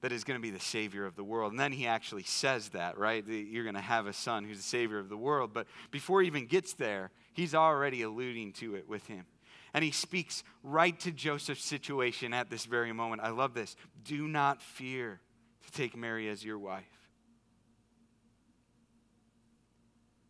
that 0.01 0.11
is 0.11 0.23
going 0.23 0.39
to 0.39 0.41
be 0.41 0.51
the 0.51 0.59
Savior 0.59 1.05
of 1.05 1.15
the 1.15 1.23
world. 1.23 1.51
And 1.51 1.59
then 1.59 1.71
he 1.71 1.87
actually 1.87 2.23
says 2.23 2.69
that, 2.69 2.97
right? 2.97 3.25
You're 3.27 3.63
going 3.63 3.75
to 3.75 3.81
have 3.81 4.05
a 4.05 4.13
son 4.13 4.43
who's 4.43 4.57
the 4.57 4.63
Savior 4.63 4.99
of 4.99 5.09
the 5.09 5.17
world. 5.17 5.51
But 5.53 5.67
before 5.91 6.21
he 6.21 6.27
even 6.27 6.45
gets 6.45 6.73
there, 6.73 7.11
he's 7.33 7.55
already 7.55 8.03
alluding 8.03 8.53
to 8.53 8.75
it 8.75 8.87
with 8.87 9.05
him. 9.07 9.25
And 9.73 9.83
he 9.83 9.91
speaks 9.91 10.43
right 10.63 10.97
to 11.01 11.11
Joseph's 11.11 11.65
situation 11.65 12.33
at 12.33 12.49
this 12.49 12.65
very 12.65 12.93
moment. 12.93 13.21
I 13.21 13.29
love 13.29 13.53
this. 13.53 13.75
Do 14.03 14.27
not 14.27 14.61
fear 14.61 15.19
to 15.65 15.71
take 15.71 15.95
Mary 15.95 16.29
as 16.29 16.45
your 16.45 16.59
wife. 16.59 16.85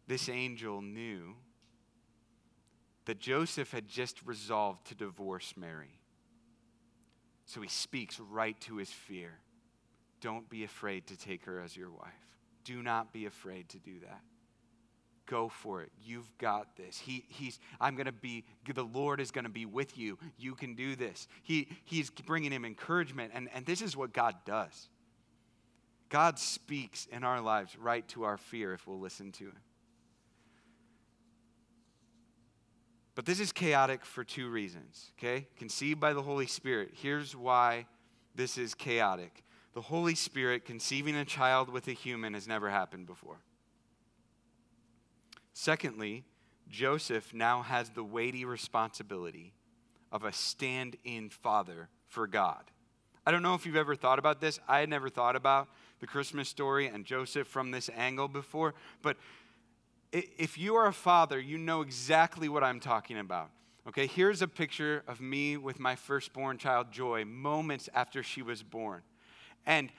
This 0.07 0.29
angel 0.29 0.81
knew 0.81 1.35
that 3.07 3.19
Joseph 3.19 3.71
had 3.71 3.87
just 3.87 4.21
resolved 4.25 4.85
to 4.87 4.95
divorce 4.95 5.53
Mary. 5.55 6.01
So 7.45 7.61
he 7.61 7.69
speaks 7.69 8.19
right 8.19 8.59
to 8.61 8.75
his 8.75 8.89
fear. 8.89 9.39
Don't 10.19 10.49
be 10.49 10.65
afraid 10.65 11.07
to 11.07 11.17
take 11.17 11.45
her 11.45 11.61
as 11.61 11.75
your 11.75 11.89
wife. 11.89 12.11
Do 12.65 12.83
not 12.83 13.13
be 13.13 13.25
afraid 13.25 13.69
to 13.69 13.79
do 13.79 14.01
that. 14.01 14.19
Go 15.25 15.47
for 15.47 15.81
it. 15.81 15.91
You've 16.03 16.37
got 16.37 16.75
this. 16.75 16.97
He, 16.97 17.23
he's, 17.29 17.59
I'm 17.79 17.95
going 17.95 18.07
to 18.07 18.11
be, 18.11 18.43
the 18.73 18.83
Lord 18.83 19.21
is 19.21 19.31
going 19.31 19.45
to 19.45 19.49
be 19.49 19.65
with 19.65 19.97
you. 19.97 20.17
You 20.37 20.53
can 20.53 20.75
do 20.75 20.97
this. 20.97 21.29
He, 21.43 21.69
he's 21.85 22.09
bringing 22.09 22.51
him 22.51 22.65
encouragement. 22.65 23.31
And, 23.33 23.47
and 23.53 23.65
this 23.65 23.81
is 23.81 23.95
what 23.95 24.13
God 24.13 24.35
does 24.45 24.89
God 26.09 26.39
speaks 26.39 27.05
in 27.11 27.23
our 27.23 27.41
lives 27.41 27.77
right 27.77 28.07
to 28.09 28.23
our 28.23 28.37
fear 28.37 28.73
if 28.73 28.87
we'll 28.87 28.99
listen 28.99 29.31
to 29.33 29.45
him. 29.45 29.57
But 33.17 33.25
this 33.25 33.39
is 33.39 33.51
chaotic 33.51 34.05
for 34.05 34.23
two 34.23 34.47
reasons, 34.47 35.11
okay? 35.17 35.47
Conceived 35.57 35.99
by 35.99 36.13
the 36.13 36.21
Holy 36.21 36.45
Spirit. 36.45 36.91
Here's 36.93 37.35
why 37.35 37.87
this 38.35 38.59
is 38.59 38.75
chaotic 38.75 39.43
the 39.73 39.81
Holy 39.81 40.13
Spirit 40.13 40.65
conceiving 40.65 41.15
a 41.15 41.25
child 41.25 41.71
with 41.71 41.87
a 41.87 41.93
human 41.93 42.35
has 42.35 42.47
never 42.47 42.69
happened 42.69 43.07
before. 43.07 43.39
Secondly, 45.51 46.25
Joseph 46.69 47.33
now 47.33 47.63
has 47.63 47.89
the 47.89 48.03
weighty 48.03 48.45
responsibility 48.45 49.55
of 50.11 50.23
a 50.23 50.31
stand 50.31 50.95
in 51.03 51.31
father 51.31 51.89
for 52.05 52.27
God. 52.27 52.65
I 53.25 53.31
don't 53.31 53.41
know 53.41 53.55
if 53.55 53.65
you've 53.65 53.75
ever 53.75 53.95
thought 53.95 54.19
about 54.19 54.41
this. 54.41 54.59
I 54.67 54.81
had 54.81 54.89
never 54.89 55.09
thought 55.09 55.35
about 55.35 55.69
the 56.01 56.07
Christmas 56.07 56.49
story 56.49 56.85
and 56.85 57.03
Joseph 57.03 57.47
from 57.47 57.71
this 57.71 57.89
angle 57.97 58.27
before, 58.27 58.75
but 59.01 59.17
if 60.37 60.57
you 60.57 60.75
are 60.75 60.87
a 60.87 60.93
father, 60.93 61.39
you 61.39 61.57
know 61.57 61.81
exactly 61.81 62.49
what 62.49 62.63
I'm 62.63 62.79
talking 62.79 63.17
about. 63.17 63.49
Okay, 63.87 64.07
here's 64.07 64.41
a 64.41 64.47
picture 64.47 65.03
of 65.07 65.21
me 65.21 65.55
with 65.55 65.79
my 65.79 65.95
firstborn 65.95 66.57
child, 66.57 66.91
Joy, 66.91 67.23
moments 67.23 67.89
after 67.93 68.21
she 68.21 68.41
was 68.41 68.61
born. 68.61 69.01
And 69.65 69.91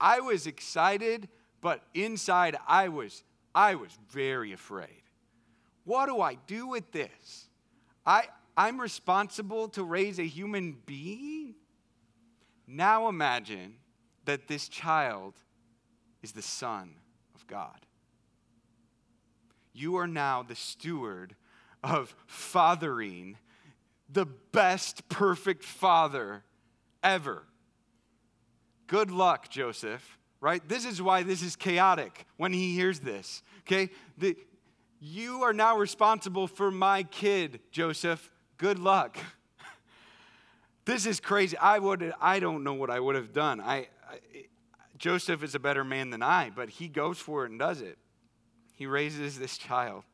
I 0.00 0.20
was 0.20 0.46
excited, 0.46 1.28
but 1.60 1.82
inside 1.94 2.56
I 2.66 2.88
was 2.88 3.22
I 3.54 3.74
was 3.74 3.90
very 4.10 4.52
afraid. 4.52 5.02
What 5.84 6.06
do 6.06 6.20
I 6.20 6.36
do 6.46 6.66
with 6.68 6.90
this? 6.92 7.48
I 8.06 8.24
I'm 8.56 8.80
responsible 8.80 9.68
to 9.70 9.84
raise 9.84 10.18
a 10.18 10.26
human 10.26 10.78
being? 10.86 11.54
Now 12.66 13.08
imagine 13.08 13.76
that 14.24 14.48
this 14.48 14.68
child 14.68 15.34
is 16.22 16.32
the 16.32 16.42
son 16.42 16.94
of 17.34 17.46
God. 17.46 17.86
You 19.72 19.96
are 19.96 20.06
now 20.06 20.42
the 20.42 20.54
steward 20.54 21.34
of 21.82 22.14
fathering 22.26 23.38
the 24.08 24.26
best 24.26 25.08
perfect 25.08 25.64
father 25.64 26.44
ever. 27.02 27.44
Good 28.86 29.10
luck, 29.10 29.48
Joseph, 29.48 30.18
right? 30.40 30.66
This 30.68 30.84
is 30.84 31.00
why 31.00 31.22
this 31.22 31.42
is 31.42 31.56
chaotic 31.56 32.26
when 32.36 32.52
he 32.52 32.74
hears 32.74 33.00
this, 33.00 33.42
okay? 33.60 33.90
The, 34.18 34.36
you 35.00 35.42
are 35.42 35.52
now 35.52 35.78
responsible 35.78 36.46
for 36.46 36.70
my 36.70 37.02
kid, 37.04 37.60
Joseph. 37.70 38.30
Good 38.58 38.78
luck. 38.78 39.16
this 40.84 41.06
is 41.06 41.20
crazy. 41.20 41.56
I 41.56 41.78
would 41.78 42.12
I 42.20 42.38
don't 42.38 42.62
know 42.62 42.74
what 42.74 42.90
I 42.90 43.00
would 43.00 43.16
have 43.16 43.32
done. 43.32 43.60
I, 43.60 43.88
I 44.08 44.18
Joseph 44.98 45.42
is 45.42 45.56
a 45.56 45.58
better 45.58 45.82
man 45.82 46.10
than 46.10 46.22
I, 46.22 46.50
but 46.54 46.70
he 46.70 46.86
goes 46.86 47.18
for 47.18 47.44
it 47.44 47.50
and 47.50 47.58
does 47.58 47.80
it. 47.80 47.98
He 48.74 48.86
raises 48.86 49.38
this 49.38 49.58
child. 49.58 50.04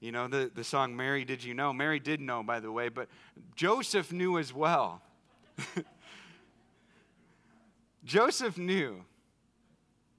You 0.00 0.12
know, 0.12 0.28
the, 0.28 0.50
the 0.54 0.64
song 0.64 0.96
Mary 0.96 1.24
Did 1.24 1.44
You 1.44 1.54
Know? 1.54 1.72
Mary 1.72 2.00
did 2.00 2.20
know, 2.20 2.42
by 2.42 2.60
the 2.60 2.72
way, 2.72 2.88
but 2.88 3.08
Joseph 3.54 4.12
knew 4.12 4.38
as 4.38 4.52
well. 4.52 5.02
Joseph 8.04 8.56
knew. 8.56 9.04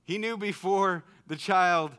He 0.03 0.17
knew 0.17 0.37
before 0.37 1.03
the 1.25 1.35
child 1.35 1.91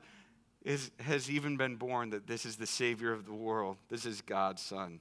is, 0.65 0.93
has 1.01 1.29
even 1.29 1.57
been 1.57 1.77
born 1.77 2.11
that 2.11 2.27
this 2.27 2.47
is 2.47 2.57
the 2.57 2.67
Savior 2.67 3.13
of 3.13 3.27
the 3.27 3.33
world. 3.33 3.79
This 3.89 4.07
is 4.07 4.21
God's 4.21 4.63
Son. 4.63 5.01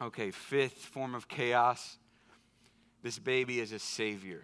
Okay, 0.00 0.30
fifth 0.30 0.78
form 0.78 1.14
of 1.14 1.26
chaos 1.26 1.98
this 3.04 3.18
baby 3.18 3.60
is 3.60 3.70
a 3.72 3.78
Savior. 3.78 4.42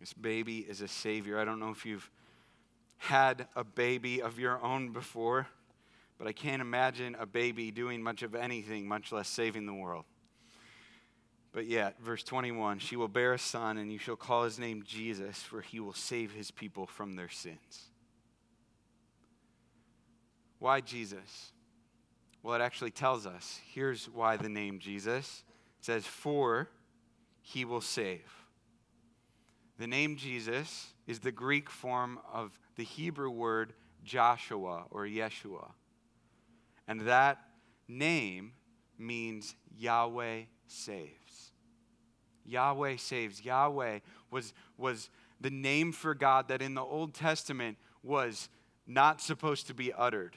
This 0.00 0.12
baby 0.12 0.58
is 0.58 0.80
a 0.80 0.88
Savior. 0.88 1.38
I 1.38 1.44
don't 1.44 1.60
know 1.60 1.70
if 1.70 1.86
you've 1.86 2.10
had 2.98 3.46
a 3.56 3.64
baby 3.64 4.20
of 4.20 4.38
your 4.38 4.62
own 4.62 4.92
before, 4.92 5.46
but 6.18 6.26
I 6.26 6.32
can't 6.32 6.60
imagine 6.60 7.16
a 7.18 7.26
baby 7.26 7.70
doing 7.70 8.02
much 8.02 8.22
of 8.22 8.34
anything, 8.34 8.86
much 8.86 9.12
less 9.12 9.28
saving 9.28 9.66
the 9.66 9.74
world. 9.74 10.04
But 11.52 11.66
yet, 11.66 12.00
verse 12.00 12.22
21 12.22 12.80
she 12.80 12.96
will 12.96 13.08
bear 13.08 13.32
a 13.32 13.38
son, 13.38 13.78
and 13.78 13.92
you 13.92 13.98
shall 13.98 14.16
call 14.16 14.44
his 14.44 14.58
name 14.58 14.82
Jesus, 14.86 15.38
for 15.38 15.60
he 15.60 15.80
will 15.80 15.94
save 15.94 16.32
his 16.32 16.50
people 16.50 16.86
from 16.86 17.16
their 17.16 17.28
sins. 17.28 17.88
Why 20.58 20.80
Jesus? 20.80 21.52
Well, 22.42 22.54
it 22.54 22.62
actually 22.62 22.90
tells 22.90 23.26
us. 23.26 23.60
Here's 23.72 24.06
why 24.06 24.36
the 24.36 24.48
name 24.48 24.78
Jesus. 24.78 25.44
It 25.78 25.84
says, 25.84 26.04
For 26.06 26.68
he 27.40 27.64
will 27.64 27.80
save. 27.80 28.44
The 29.78 29.86
name 29.86 30.16
Jesus 30.16 30.88
is 31.06 31.20
the 31.20 31.32
Greek 31.32 31.70
form 31.70 32.18
of 32.32 32.58
the 32.78 32.84
Hebrew 32.84 33.28
word 33.28 33.74
Joshua 34.04 34.84
or 34.90 35.04
Yeshua. 35.04 35.72
And 36.86 37.02
that 37.02 37.38
name 37.88 38.52
means 38.96 39.56
Yahweh 39.76 40.42
saves. 40.68 41.52
Yahweh 42.46 42.96
saves. 42.96 43.44
Yahweh 43.44 43.98
was, 44.30 44.54
was 44.78 45.10
the 45.40 45.50
name 45.50 45.90
for 45.92 46.14
God 46.14 46.48
that 46.48 46.62
in 46.62 46.74
the 46.74 46.82
Old 46.82 47.14
Testament 47.14 47.76
was 48.04 48.48
not 48.86 49.20
supposed 49.20 49.66
to 49.66 49.74
be 49.74 49.92
uttered 49.92 50.36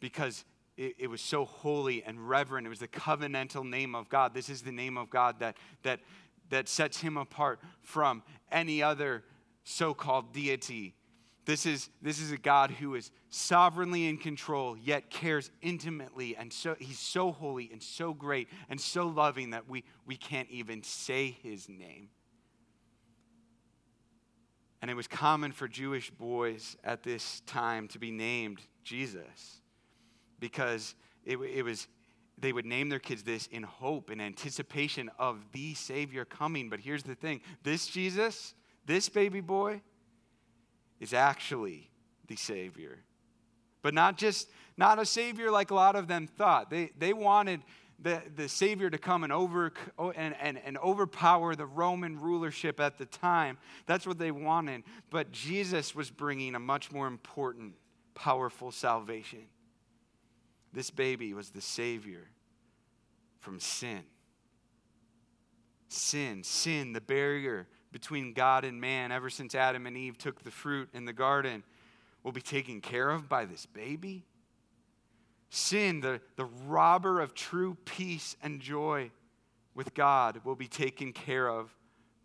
because 0.00 0.44
it, 0.76 0.96
it, 0.98 1.06
was 1.06 1.20
so 1.20 1.44
holy 1.44 2.02
and 2.02 2.28
reverent. 2.28 2.66
It 2.66 2.70
was 2.70 2.80
the 2.80 2.88
covenantal 2.88 3.66
name 3.66 3.94
of 3.94 4.08
God. 4.08 4.34
This 4.34 4.48
is 4.48 4.62
the 4.62 4.72
name 4.72 4.98
of 4.98 5.10
God 5.10 5.38
that, 5.38 5.56
that, 5.84 6.00
that 6.50 6.68
sets 6.68 7.00
him 7.00 7.16
apart 7.16 7.60
from 7.82 8.24
any 8.50 8.82
other 8.82 9.22
so 9.62 9.94
called 9.94 10.32
deity 10.32 10.94
this 11.48 11.64
is, 11.64 11.88
this 12.02 12.20
is 12.20 12.30
a 12.30 12.36
God 12.36 12.70
who 12.72 12.94
is 12.94 13.10
sovereignly 13.30 14.06
in 14.06 14.18
control, 14.18 14.76
yet 14.76 15.08
cares 15.08 15.50
intimately. 15.62 16.36
And 16.36 16.52
so 16.52 16.76
he's 16.78 16.98
so 16.98 17.32
holy 17.32 17.70
and 17.72 17.82
so 17.82 18.12
great 18.12 18.48
and 18.68 18.78
so 18.78 19.06
loving 19.06 19.48
that 19.52 19.66
we, 19.66 19.82
we 20.04 20.14
can't 20.14 20.50
even 20.50 20.82
say 20.82 21.38
his 21.42 21.66
name. 21.66 22.10
And 24.82 24.90
it 24.90 24.94
was 24.94 25.08
common 25.08 25.52
for 25.52 25.66
Jewish 25.66 26.10
boys 26.10 26.76
at 26.84 27.02
this 27.02 27.40
time 27.46 27.88
to 27.88 27.98
be 27.98 28.10
named 28.10 28.60
Jesus 28.84 29.62
because 30.40 30.94
it, 31.24 31.38
it 31.38 31.62
was 31.62 31.88
they 32.36 32.52
would 32.52 32.66
name 32.66 32.90
their 32.90 32.98
kids 32.98 33.22
this 33.22 33.46
in 33.46 33.62
hope 33.62 34.10
and 34.10 34.20
anticipation 34.20 35.10
of 35.18 35.38
the 35.52 35.72
Savior 35.72 36.26
coming. 36.26 36.68
But 36.68 36.80
here's 36.80 37.04
the 37.04 37.14
thing 37.14 37.40
this 37.62 37.86
Jesus, 37.86 38.52
this 38.84 39.08
baby 39.08 39.40
boy, 39.40 39.80
is 41.00 41.12
actually 41.12 41.90
the 42.26 42.36
Savior. 42.36 42.98
But 43.82 43.94
not 43.94 44.16
just, 44.18 44.48
not 44.76 44.98
a 44.98 45.06
Savior 45.06 45.50
like 45.50 45.70
a 45.70 45.74
lot 45.74 45.96
of 45.96 46.08
them 46.08 46.26
thought. 46.26 46.70
They, 46.70 46.90
they 46.98 47.12
wanted 47.12 47.62
the, 48.00 48.22
the 48.36 48.48
Savior 48.48 48.90
to 48.90 48.98
come 48.98 49.24
and, 49.24 49.32
over, 49.32 49.72
and, 49.98 50.34
and, 50.40 50.58
and 50.64 50.78
overpower 50.78 51.54
the 51.54 51.66
Roman 51.66 52.20
rulership 52.20 52.80
at 52.80 52.98
the 52.98 53.06
time. 53.06 53.58
That's 53.86 54.06
what 54.06 54.18
they 54.18 54.30
wanted. 54.30 54.84
But 55.10 55.32
Jesus 55.32 55.94
was 55.94 56.10
bringing 56.10 56.54
a 56.54 56.60
much 56.60 56.92
more 56.92 57.06
important, 57.06 57.74
powerful 58.14 58.70
salvation. 58.70 59.46
This 60.72 60.90
baby 60.90 61.34
was 61.34 61.50
the 61.50 61.60
Savior 61.60 62.28
from 63.40 63.58
sin. 63.58 64.02
Sin, 65.88 66.44
sin, 66.44 66.92
the 66.92 67.00
barrier 67.00 67.66
between 67.92 68.32
God 68.32 68.64
and 68.64 68.80
man 68.80 69.12
ever 69.12 69.30
since 69.30 69.54
Adam 69.54 69.86
and 69.86 69.96
Eve 69.96 70.18
took 70.18 70.42
the 70.42 70.50
fruit 70.50 70.88
in 70.92 71.04
the 71.04 71.12
garden, 71.12 71.62
will 72.22 72.32
be 72.32 72.40
taken 72.40 72.80
care 72.80 73.10
of 73.10 73.28
by 73.28 73.44
this 73.44 73.66
baby. 73.66 74.26
Sin, 75.50 76.00
the, 76.00 76.20
the 76.36 76.44
robber 76.66 77.20
of 77.20 77.34
true 77.34 77.76
peace 77.84 78.36
and 78.42 78.60
joy 78.60 79.10
with 79.74 79.94
God, 79.94 80.40
will 80.44 80.56
be 80.56 80.68
taken 80.68 81.12
care 81.12 81.48
of 81.48 81.74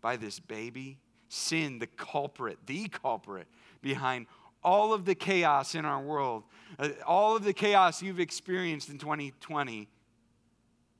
by 0.02 0.16
this 0.16 0.38
baby. 0.38 0.98
Sin, 1.28 1.78
the 1.78 1.86
culprit, 1.86 2.58
the 2.66 2.88
culprit 2.88 3.46
behind 3.80 4.26
all 4.62 4.92
of 4.92 5.04
the 5.04 5.14
chaos 5.14 5.74
in 5.74 5.84
our 5.84 6.02
world, 6.02 6.44
uh, 6.78 6.90
all 7.06 7.36
of 7.36 7.44
the 7.44 7.52
chaos 7.52 8.02
you've 8.02 8.20
experienced 8.20 8.88
in 8.88 8.98
2020, 8.98 9.88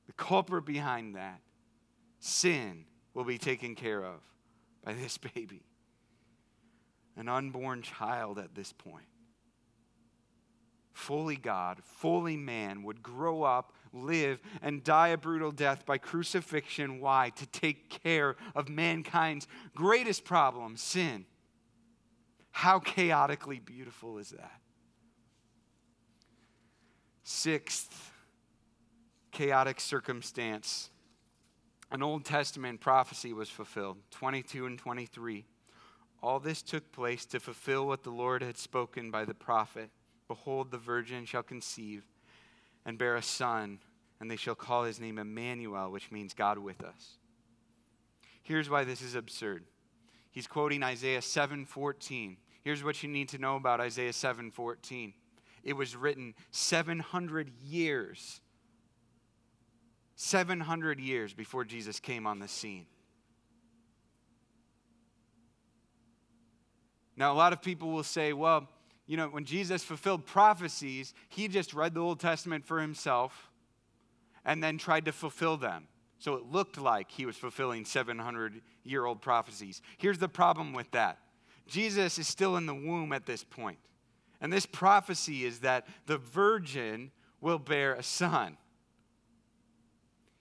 the 0.07 0.13
culprit 0.13 0.65
behind 0.65 1.15
that, 1.15 1.41
sin, 2.19 2.85
will 3.13 3.23
be 3.23 3.37
taken 3.37 3.75
care 3.75 4.03
of 4.03 4.19
by 4.85 4.93
this 4.93 5.17
baby. 5.17 5.63
An 7.17 7.27
unborn 7.27 7.81
child 7.81 8.39
at 8.39 8.55
this 8.55 8.71
point 8.71 9.05
fully 10.95 11.35
God, 11.35 11.81
fully 11.83 12.37
man, 12.37 12.81
would 12.83 13.03
grow 13.03 13.43
up, 13.43 13.73
live, 13.93 14.39
and 14.61 14.83
die 14.83 15.09
a 15.09 15.17
brutal 15.17 15.51
death 15.51 15.85
by 15.85 15.97
crucifixion. 15.97 17.01
Why? 17.01 17.31
To 17.35 17.45
take 17.47 17.89
care 17.89 18.37
of 18.55 18.69
mankind's 18.69 19.45
greatest 19.75 20.23
problem, 20.23 20.77
sin. 20.77 21.25
How 22.51 22.79
chaotically 22.79 23.59
beautiful 23.59 24.17
is 24.17 24.29
that? 24.29 24.61
Sixth, 27.23 28.13
chaotic 29.31 29.81
circumstance. 29.81 30.89
An 31.91 32.01
Old 32.01 32.25
Testament 32.25 32.81
prophecy 32.81 33.31
was 33.31 33.49
fulfilled, 33.49 33.97
22 34.11 34.65
and 34.65 34.77
23. 34.77 35.45
All 36.21 36.39
this 36.39 36.61
took 36.61 36.91
place 36.91 37.25
to 37.27 37.39
fulfill 37.39 37.87
what 37.87 38.03
the 38.03 38.09
Lord 38.09 38.41
had 38.41 38.57
spoken 38.57 39.11
by 39.11 39.25
the 39.25 39.33
prophet. 39.33 39.89
Behold, 40.27 40.71
the 40.71 40.77
virgin 40.77 41.25
shall 41.25 41.43
conceive 41.43 42.03
and 42.85 42.97
bear 42.97 43.15
a 43.15 43.21
son, 43.21 43.79
and 44.19 44.29
they 44.29 44.35
shall 44.35 44.55
call 44.55 44.83
his 44.83 44.99
name 44.99 45.19
Emmanuel, 45.19 45.91
which 45.91 46.11
means 46.11 46.33
God 46.33 46.57
with 46.57 46.83
us. 46.83 47.17
Here's 48.41 48.69
why 48.69 48.83
this 48.83 49.01
is 49.01 49.15
absurd. 49.15 49.65
He's 50.31 50.47
quoting 50.47 50.83
Isaiah 50.83 51.21
7:14. 51.21 52.37
Here's 52.63 52.83
what 52.83 53.01
you 53.03 53.09
need 53.09 53.29
to 53.29 53.37
know 53.37 53.55
about 53.55 53.79
Isaiah 53.79 54.13
7:14. 54.13 55.13
It 55.63 55.73
was 55.73 55.95
written 55.95 56.35
700 56.51 57.49
years 57.63 58.41
700 60.15 60.99
years 60.99 61.33
before 61.33 61.65
Jesus 61.65 61.99
came 61.99 62.25
on 62.25 62.39
the 62.39 62.47
scene. 62.47 62.85
Now, 67.17 67.31
a 67.31 67.35
lot 67.35 67.53
of 67.53 67.61
people 67.61 67.91
will 67.91 68.03
say, 68.03 68.33
well, 68.33 68.67
you 69.07 69.17
know, 69.17 69.27
when 69.27 69.45
Jesus 69.45 69.83
fulfilled 69.83 70.25
prophecies, 70.25 71.13
he 71.29 71.47
just 71.47 71.73
read 71.73 71.93
the 71.93 71.99
Old 71.99 72.19
Testament 72.19 72.65
for 72.65 72.81
himself 72.81 73.51
and 74.43 74.63
then 74.63 74.77
tried 74.77 75.05
to 75.05 75.11
fulfill 75.11 75.57
them. 75.57 75.87
So 76.19 76.35
it 76.35 76.45
looked 76.51 76.79
like 76.79 77.11
he 77.11 77.25
was 77.25 77.35
fulfilling 77.35 77.85
700 77.85 78.61
year 78.83 79.05
old 79.05 79.21
prophecies. 79.21 79.81
Here's 79.97 80.17
the 80.17 80.29
problem 80.29 80.73
with 80.73 80.89
that 80.91 81.19
Jesus 81.67 82.17
is 82.17 82.27
still 82.27 82.57
in 82.57 82.65
the 82.65 82.75
womb 82.75 83.11
at 83.11 83.25
this 83.25 83.43
point. 83.43 83.79
And 84.41 84.51
this 84.51 84.65
prophecy 84.65 85.45
is 85.45 85.59
that 85.59 85.87
the 86.05 86.17
virgin 86.17 87.11
will 87.41 87.59
bear 87.59 87.93
a 87.93 88.03
son. 88.03 88.57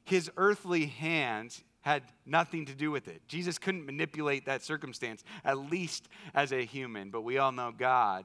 His 0.05 0.31
earthly 0.37 0.87
hands 0.87 1.63
had 1.81 2.03
nothing 2.25 2.65
to 2.67 2.75
do 2.75 2.91
with 2.91 3.09
it. 3.09 3.21
Jesus 3.29 3.59
couldn't 3.59 3.85
manipulate 3.85 4.47
that 4.47 4.63
circumstance, 4.63 5.23
at 5.45 5.59
least 5.59 6.09
as 6.35 6.53
a 6.53 6.65
human. 6.65 7.11
But 7.11 7.23
we 7.23 7.39
all 7.39 7.53
know 7.53 7.73
God 7.77 8.25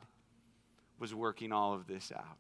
was 0.98 1.14
working 1.14 1.52
all 1.52 1.74
of 1.74 1.88
this 1.88 2.12
out 2.16 2.38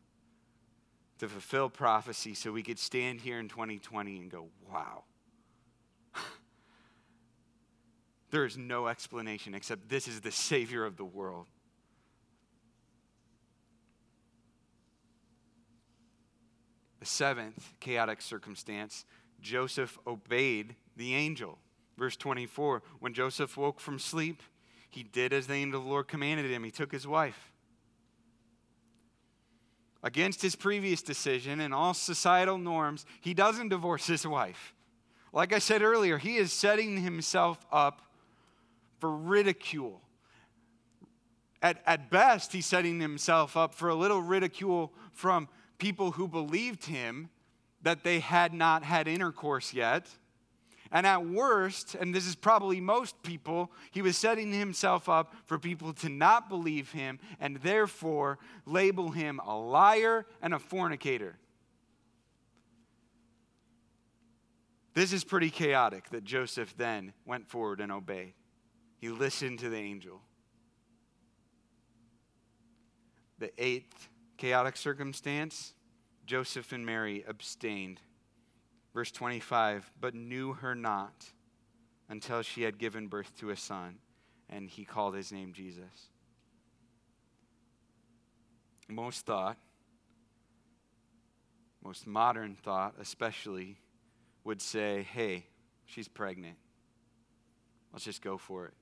to 1.19 1.27
fulfill 1.27 1.69
prophecy 1.69 2.33
so 2.33 2.51
we 2.51 2.63
could 2.63 2.79
stand 2.79 3.19
here 3.19 3.39
in 3.39 3.49
2020 3.49 4.17
and 4.17 4.31
go, 4.31 4.47
wow. 4.71 5.03
there 8.31 8.45
is 8.45 8.57
no 8.57 8.87
explanation 8.87 9.53
except 9.53 9.89
this 9.89 10.07
is 10.07 10.21
the 10.21 10.31
Savior 10.31 10.85
of 10.85 10.95
the 10.95 11.03
world. 11.03 11.47
The 17.01 17.05
seventh 17.05 17.73
chaotic 17.79 18.21
circumstance 18.21 19.05
Joseph 19.41 19.97
obeyed 20.05 20.75
the 20.95 21.15
angel. 21.15 21.57
Verse 21.97 22.15
24 22.15 22.81
When 22.99 23.13
Joseph 23.13 23.57
woke 23.57 23.79
from 23.79 23.99
sleep, 23.99 24.41
he 24.89 25.03
did 25.03 25.33
as 25.33 25.47
the 25.47 25.53
angel 25.53 25.79
of 25.79 25.85
the 25.85 25.91
Lord 25.91 26.07
commanded 26.07 26.49
him. 26.49 26.63
He 26.63 26.71
took 26.71 26.91
his 26.91 27.07
wife 27.07 27.49
against 30.03 30.41
his 30.41 30.55
previous 30.55 31.01
decision 31.01 31.59
and 31.59 31.73
all 31.73 31.93
societal 31.93 32.57
norms, 32.57 33.05
he 33.21 33.33
doesn't 33.33 33.69
divorce 33.69 34.07
his 34.07 34.25
wife. 34.25 34.73
Like 35.33 35.53
I 35.53 35.59
said 35.59 35.81
earlier, 35.81 36.17
he 36.17 36.37
is 36.37 36.51
setting 36.51 36.97
himself 36.97 37.65
up 37.71 38.01
for 38.99 39.11
ridicule. 39.15 40.01
At, 41.61 41.81
at 41.85 42.09
best, 42.09 42.53
he's 42.53 42.65
setting 42.65 42.99
himself 42.99 43.57
up 43.57 43.73
for 43.73 43.89
a 43.89 43.95
little 43.95 44.21
ridicule 44.21 44.93
from 45.11 45.49
people 45.77 46.11
who 46.11 46.27
believed 46.27 46.85
him 46.85 47.29
that 47.81 48.03
they 48.03 48.19
had 48.19 48.53
not 48.53 48.83
had 48.83 49.07
intercourse 49.07 49.73
yet 49.73 50.07
and 50.91 51.05
at 51.05 51.25
worst, 51.25 51.95
and 51.95 52.13
this 52.13 52.25
is 52.25 52.35
probably 52.35 52.81
most 52.81 53.21
people, 53.21 53.71
he 53.91 54.01
was 54.01 54.17
setting 54.17 54.51
himself 54.51 55.07
up 55.07 55.35
for 55.45 55.59
people 55.59 55.93
to 55.93 56.09
not 56.09 56.49
believe 56.49 56.91
him 56.91 57.19
and 57.39 57.57
therefore 57.57 58.39
label 58.65 59.11
him 59.11 59.39
a 59.45 59.55
liar 59.55 60.25
and 60.41 60.53
a 60.53 60.59
fornicator. 60.59 61.37
This 64.95 65.13
is 65.13 65.23
pretty 65.23 65.51
chaotic 65.51 66.09
that 66.09 66.23
Joseph 66.23 66.75
then 66.75 67.13
went 67.23 67.47
forward 67.47 67.79
and 67.79 67.91
obeyed. 67.91 68.33
He 68.97 69.09
listened 69.09 69.59
to 69.59 69.69
the 69.69 69.77
angel. 69.77 70.21
The 73.37 73.51
eighth 73.59 74.09
chaotic 74.37 74.75
circumstance 74.75 75.73
Joseph 76.29 76.71
and 76.73 76.85
Mary 76.85 77.23
abstained 77.27 78.01
Verse 78.93 79.11
25, 79.11 79.91
but 79.99 80.13
knew 80.13 80.53
her 80.53 80.75
not 80.75 81.25
until 82.07 82.41
she 82.41 82.63
had 82.63 82.77
given 82.77 83.07
birth 83.07 83.35
to 83.39 83.49
a 83.49 83.55
son, 83.55 83.97
and 84.49 84.69
he 84.69 84.83
called 84.83 85.15
his 85.15 85.31
name 85.31 85.53
Jesus. 85.53 86.09
Most 88.87 89.25
thought, 89.25 89.57
most 91.83 92.05
modern 92.05 92.55
thought 92.55 92.95
especially, 92.99 93.77
would 94.43 94.61
say, 94.61 95.07
hey, 95.13 95.45
she's 95.85 96.07
pregnant. 96.07 96.57
Let's 97.93 98.05
just 98.05 98.21
go 98.21 98.37
for 98.37 98.65
it. 98.65 98.73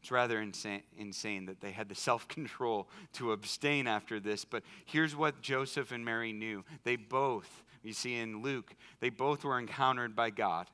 It's 0.00 0.10
rather 0.10 0.40
insane, 0.40 1.46
that 1.46 1.60
they 1.60 1.72
had 1.72 1.88
the 1.88 1.94
self 1.94 2.28
control 2.28 2.88
to 3.14 3.32
abstain 3.32 3.86
after 3.86 4.20
this. 4.20 4.44
But 4.44 4.62
here's 4.84 5.16
what 5.16 5.40
Joseph 5.42 5.92
and 5.92 6.04
Mary 6.04 6.32
knew. 6.32 6.64
They 6.84 6.96
both, 6.96 7.64
you 7.82 7.92
see 7.92 8.16
in 8.16 8.42
Luke, 8.42 8.74
they 9.00 9.10
both 9.10 9.44
were 9.44 9.58
encountered 9.58 10.14
by 10.14 10.30
God. 10.30 10.68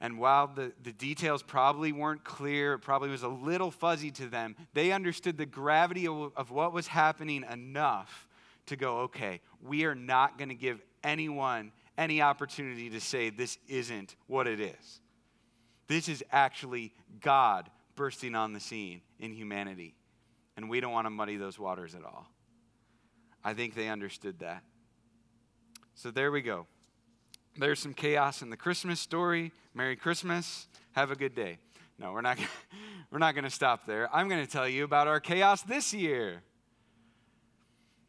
And 0.00 0.18
while 0.18 0.48
the, 0.48 0.72
the 0.82 0.92
details 0.92 1.42
probably 1.42 1.92
weren't 1.92 2.24
clear, 2.24 2.74
it 2.74 2.80
probably 2.80 3.08
was 3.08 3.22
a 3.22 3.28
little 3.28 3.70
fuzzy 3.70 4.10
to 4.12 4.26
them, 4.26 4.56
they 4.74 4.92
understood 4.92 5.38
the 5.38 5.46
gravity 5.46 6.06
of, 6.06 6.32
of 6.36 6.50
what 6.50 6.72
was 6.72 6.86
happening 6.86 7.44
enough 7.50 8.26
to 8.66 8.76
go, 8.76 9.00
okay, 9.00 9.40
we 9.62 9.84
are 9.84 9.94
not 9.94 10.36
going 10.36 10.48
to 10.48 10.54
give 10.54 10.82
anyone 11.02 11.72
any 11.96 12.20
opportunity 12.20 12.90
to 12.90 13.00
say 13.00 13.30
this 13.30 13.58
isn't 13.68 14.16
what 14.26 14.46
it 14.46 14.60
is. 14.60 15.00
This 15.86 16.08
is 16.08 16.24
actually 16.32 16.92
God 17.20 17.70
bursting 17.96 18.34
on 18.34 18.52
the 18.52 18.60
scene 18.60 19.00
in 19.18 19.32
humanity. 19.32 19.94
And 20.56 20.68
we 20.68 20.80
don't 20.80 20.92
want 20.92 21.06
to 21.06 21.10
muddy 21.10 21.36
those 21.36 21.58
waters 21.58 21.94
at 21.94 22.04
all. 22.04 22.26
I 23.44 23.54
think 23.54 23.74
they 23.74 23.88
understood 23.88 24.38
that. 24.40 24.62
So 25.94 26.10
there 26.10 26.32
we 26.32 26.42
go. 26.42 26.66
There's 27.56 27.78
some 27.78 27.94
chaos 27.94 28.42
in 28.42 28.50
the 28.50 28.56
Christmas 28.56 29.00
story. 29.00 29.52
Merry 29.74 29.96
Christmas. 29.96 30.66
Have 30.92 31.10
a 31.10 31.16
good 31.16 31.34
day. 31.34 31.58
No, 31.98 32.12
we're 32.12 32.20
not, 32.20 32.38
we're 33.10 33.18
not 33.18 33.34
going 33.34 33.44
to 33.44 33.50
stop 33.50 33.86
there. 33.86 34.08
I'm 34.14 34.28
going 34.28 34.44
to 34.44 34.50
tell 34.50 34.68
you 34.68 34.84
about 34.84 35.06
our 35.06 35.20
chaos 35.20 35.62
this 35.62 35.92
year. 35.92 36.42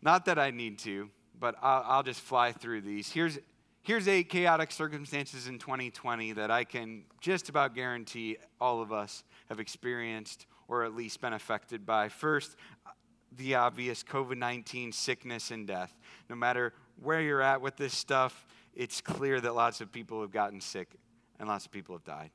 Not 0.01 0.25
that 0.25 0.39
I 0.39 0.51
need 0.51 0.79
to, 0.79 1.09
but 1.39 1.55
I'll, 1.61 1.83
I'll 1.88 2.03
just 2.03 2.21
fly 2.21 2.51
through 2.51 2.81
these. 2.81 3.11
Here's, 3.11 3.39
here's 3.86 4.08
eight 4.08 4.30
chaotic 4.30 4.71
circumstances 4.71 5.48
in 5.48 5.60
2020 5.60 6.34
that 6.34 6.50
I 6.50 6.63
can 6.63 7.04
just 7.21 7.50
about 7.50 7.76
guarantee 7.76 8.38
all 8.60 8.82
of 8.82 8.91
us 8.91 9.24
have 9.48 9.60
experienced 9.60 10.48
or 10.67 10.84
at 10.84 10.95
least 10.95 11.21
been 11.21 11.34
affected 11.34 11.86
by. 11.86 12.10
First, 12.10 12.56
the 13.38 13.56
obvious 13.56 14.04
COVID 14.04 14.38
19 14.38 14.91
sickness 14.91 15.52
and 15.52 15.67
death. 15.67 15.95
No 16.30 16.36
matter 16.36 16.74
where 17.02 17.21
you're 17.21 17.43
at 17.43 17.62
with 17.62 17.78
this 17.78 17.95
stuff, 17.95 18.48
it's 18.74 19.02
clear 19.02 19.39
that 19.39 19.54
lots 19.54 19.82
of 19.82 19.91
people 19.91 20.21
have 20.21 20.32
gotten 20.32 20.60
sick 20.60 20.89
and 21.39 21.48
lots 21.48 21.65
of 21.65 21.71
people 21.71 21.95
have 21.95 22.04
died. 22.04 22.32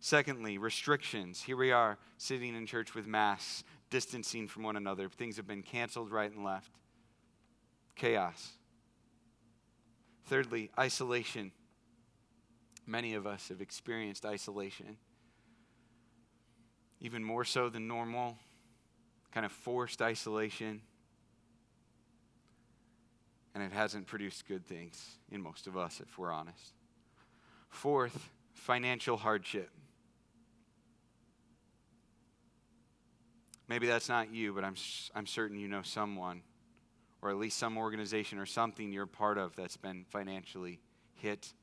Secondly, 0.00 0.58
restrictions. 0.58 1.40
Here 1.40 1.56
we 1.56 1.70
are 1.70 1.98
sitting 2.18 2.54
in 2.54 2.66
church 2.66 2.94
with 2.94 3.06
masks, 3.06 3.62
distancing 3.90 4.48
from 4.48 4.64
one 4.64 4.76
another. 4.76 5.08
Things 5.08 5.36
have 5.36 5.46
been 5.46 5.62
canceled 5.62 6.10
right 6.10 6.30
and 6.30 6.44
left. 6.44 6.72
Chaos. 7.94 8.58
Thirdly, 10.26 10.70
isolation. 10.78 11.52
Many 12.86 13.14
of 13.14 13.26
us 13.26 13.48
have 13.48 13.60
experienced 13.60 14.26
isolation, 14.26 14.98
even 17.00 17.24
more 17.24 17.44
so 17.44 17.68
than 17.68 17.88
normal, 17.88 18.36
kind 19.32 19.46
of 19.46 19.52
forced 19.52 20.02
isolation. 20.02 20.82
And 23.54 23.62
it 23.62 23.72
hasn't 23.72 24.06
produced 24.06 24.46
good 24.46 24.66
things 24.66 25.18
in 25.30 25.40
most 25.40 25.66
of 25.66 25.76
us, 25.76 26.00
if 26.00 26.18
we're 26.18 26.32
honest. 26.32 26.74
Fourth, 27.70 28.30
financial 28.52 29.16
hardship. 29.16 29.70
Maybe 33.68 33.86
that's 33.86 34.08
not 34.08 34.32
you, 34.32 34.52
but 34.52 34.64
I'm, 34.64 34.74
I'm 35.14 35.26
certain 35.26 35.58
you 35.58 35.68
know 35.68 35.82
someone, 35.82 36.42
or 37.24 37.30
at 37.30 37.38
least 37.38 37.56
some 37.56 37.78
organization 37.78 38.38
or 38.38 38.44
something 38.44 38.92
you're 38.92 39.06
part 39.06 39.38
of 39.38 39.56
that's 39.56 39.78
been 39.78 40.04
financially 40.10 40.78
hit. 41.14 41.54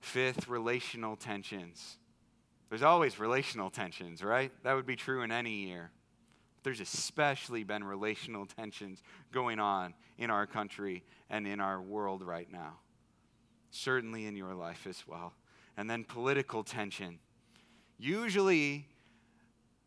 Fifth, 0.00 0.48
relational 0.48 1.16
tensions. 1.16 1.98
There's 2.70 2.82
always 2.82 3.20
relational 3.20 3.68
tensions, 3.68 4.22
right? 4.24 4.50
That 4.62 4.72
would 4.72 4.86
be 4.86 4.96
true 4.96 5.20
in 5.20 5.30
any 5.30 5.66
year. 5.66 5.90
There's 6.62 6.80
especially 6.80 7.62
been 7.62 7.84
relational 7.84 8.46
tensions 8.56 9.02
going 9.32 9.60
on 9.60 9.92
in 10.16 10.30
our 10.30 10.46
country 10.46 11.04
and 11.28 11.46
in 11.46 11.60
our 11.60 11.80
world 11.80 12.22
right 12.22 12.50
now. 12.50 12.78
Certainly 13.70 14.24
in 14.24 14.34
your 14.34 14.54
life 14.54 14.86
as 14.88 15.06
well. 15.06 15.34
And 15.76 15.90
then 15.90 16.04
political 16.04 16.64
tension. 16.64 17.18
Usually, 17.98 18.86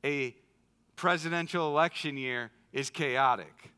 a 0.03 0.35
presidential 0.95 1.67
election 1.67 2.15
year 2.15 2.51
is 2.75 2.89
chaotic. 2.89 3.71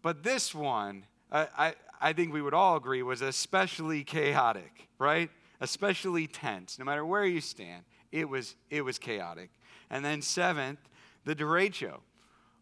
But 0.00 0.22
this 0.22 0.54
one, 0.54 1.04
I, 1.30 1.48
I, 1.58 1.74
I, 2.00 2.12
think 2.12 2.32
we 2.32 2.40
would 2.40 2.54
all 2.54 2.76
agree, 2.76 3.02
was 3.02 3.20
especially 3.20 4.04
chaotic, 4.04 4.88
right? 4.98 5.28
Especially 5.60 6.28
tense. 6.28 6.78
No 6.78 6.84
matter 6.84 7.04
where 7.04 7.26
you 7.26 7.40
stand, 7.40 7.82
it 8.12 8.28
was, 8.28 8.54
it 8.70 8.82
was 8.82 8.96
chaotic. 8.96 9.50
And 9.90 10.04
then, 10.04 10.22
seventh, 10.22 10.78
the 11.24 11.34
derecho. 11.34 11.98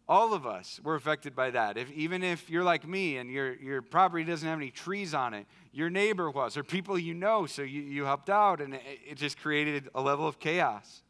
All 0.09 0.33
of 0.33 0.47
us 0.47 0.81
were 0.83 0.95
affected 0.95 1.35
by 1.35 1.51
that. 1.51 1.77
If, 1.77 1.91
even 1.91 2.23
if 2.23 2.49
you're 2.49 2.63
like 2.63 2.87
me 2.87 3.17
and 3.17 3.29
your, 3.29 3.53
your 3.53 3.81
property 3.81 4.23
doesn't 4.23 4.47
have 4.47 4.57
any 4.57 4.71
trees 4.71 5.13
on 5.13 5.33
it, 5.35 5.45
your 5.71 5.91
neighbor 5.91 6.29
was, 6.29 6.57
or 6.57 6.63
people 6.63 6.97
you 6.97 7.13
know, 7.13 7.45
so 7.45 7.61
you, 7.61 7.81
you 7.81 8.03
helped 8.03 8.29
out, 8.31 8.61
and 8.61 8.73
it, 8.73 8.81
it 9.11 9.15
just 9.15 9.37
created 9.37 9.89
a 9.93 10.01
level 10.01 10.27
of 10.27 10.39
chaos. 10.39 11.03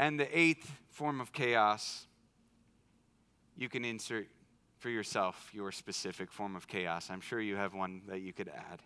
And 0.00 0.18
the 0.18 0.36
eighth 0.36 0.70
form 0.90 1.20
of 1.20 1.32
chaos, 1.32 2.06
you 3.56 3.68
can 3.68 3.84
insert 3.84 4.28
for 4.78 4.90
yourself 4.90 5.50
your 5.52 5.70
specific 5.70 6.32
form 6.32 6.56
of 6.56 6.66
chaos. 6.66 7.08
I'm 7.10 7.20
sure 7.20 7.40
you 7.40 7.56
have 7.56 7.74
one 7.74 8.02
that 8.08 8.20
you 8.20 8.32
could 8.32 8.48
add. 8.48 8.82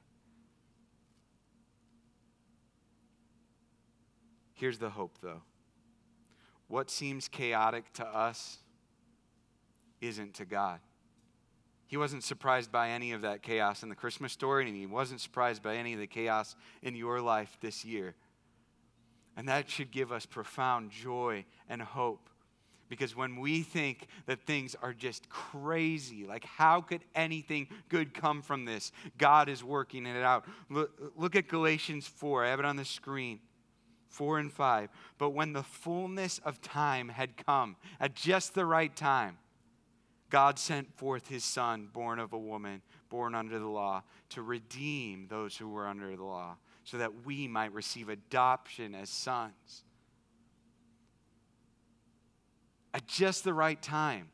Here's 4.52 4.78
the 4.78 4.90
hope, 4.90 5.18
though. 5.22 5.42
What 6.68 6.90
seems 6.90 7.28
chaotic 7.28 7.92
to 7.94 8.06
us 8.06 8.58
isn't 10.00 10.34
to 10.34 10.44
God. 10.44 10.80
He 11.86 11.96
wasn't 11.96 12.24
surprised 12.24 12.72
by 12.72 12.90
any 12.90 13.12
of 13.12 13.22
that 13.22 13.42
chaos 13.42 13.82
in 13.82 13.88
the 13.88 13.94
Christmas 13.94 14.32
story, 14.32 14.66
and 14.66 14.76
he 14.76 14.86
wasn't 14.86 15.20
surprised 15.20 15.62
by 15.62 15.76
any 15.76 15.92
of 15.92 16.00
the 16.00 16.06
chaos 16.06 16.56
in 16.82 16.96
your 16.96 17.20
life 17.20 17.56
this 17.60 17.84
year. 17.84 18.14
And 19.36 19.48
that 19.48 19.70
should 19.70 19.92
give 19.92 20.10
us 20.10 20.26
profound 20.26 20.90
joy 20.90 21.44
and 21.68 21.80
hope. 21.80 22.28
Because 22.88 23.16
when 23.16 23.36
we 23.36 23.62
think 23.62 24.06
that 24.26 24.42
things 24.46 24.76
are 24.82 24.92
just 24.92 25.28
crazy, 25.28 26.24
like 26.24 26.44
how 26.44 26.80
could 26.80 27.04
anything 27.14 27.68
good 27.88 28.14
come 28.14 28.42
from 28.42 28.64
this? 28.64 28.92
God 29.18 29.48
is 29.48 29.64
working 29.64 30.06
it 30.06 30.22
out. 30.22 30.44
Look, 30.70 31.12
look, 31.16 31.36
at 31.36 31.48
Galatians 31.48 32.06
4. 32.06 32.44
I 32.44 32.50
have 32.50 32.60
it 32.60 32.64
on 32.64 32.76
the 32.76 32.84
screen. 32.84 33.40
4 34.08 34.38
and 34.38 34.52
5. 34.52 34.88
But 35.18 35.30
when 35.30 35.52
the 35.52 35.62
fullness 35.62 36.38
of 36.44 36.62
time 36.62 37.08
had 37.08 37.36
come, 37.36 37.76
at 38.00 38.14
just 38.14 38.54
the 38.54 38.64
right 38.64 38.94
time, 38.94 39.38
God 40.30 40.58
sent 40.58 40.96
forth 40.96 41.28
his 41.28 41.44
son, 41.44 41.88
born 41.92 42.18
of 42.18 42.32
a 42.32 42.38
woman, 42.38 42.82
born 43.08 43.34
under 43.34 43.58
the 43.58 43.66
law, 43.66 44.02
to 44.30 44.42
redeem 44.42 45.26
those 45.28 45.56
who 45.56 45.68
were 45.68 45.86
under 45.86 46.16
the 46.16 46.24
law 46.24 46.56
so 46.84 46.98
that 46.98 47.26
we 47.26 47.48
might 47.48 47.72
receive 47.72 48.08
adoption 48.08 48.94
as 48.94 49.10
sons. 49.10 49.84
At 52.96 53.06
just 53.06 53.44
the 53.44 53.52
right 53.52 53.80
time. 53.82 54.30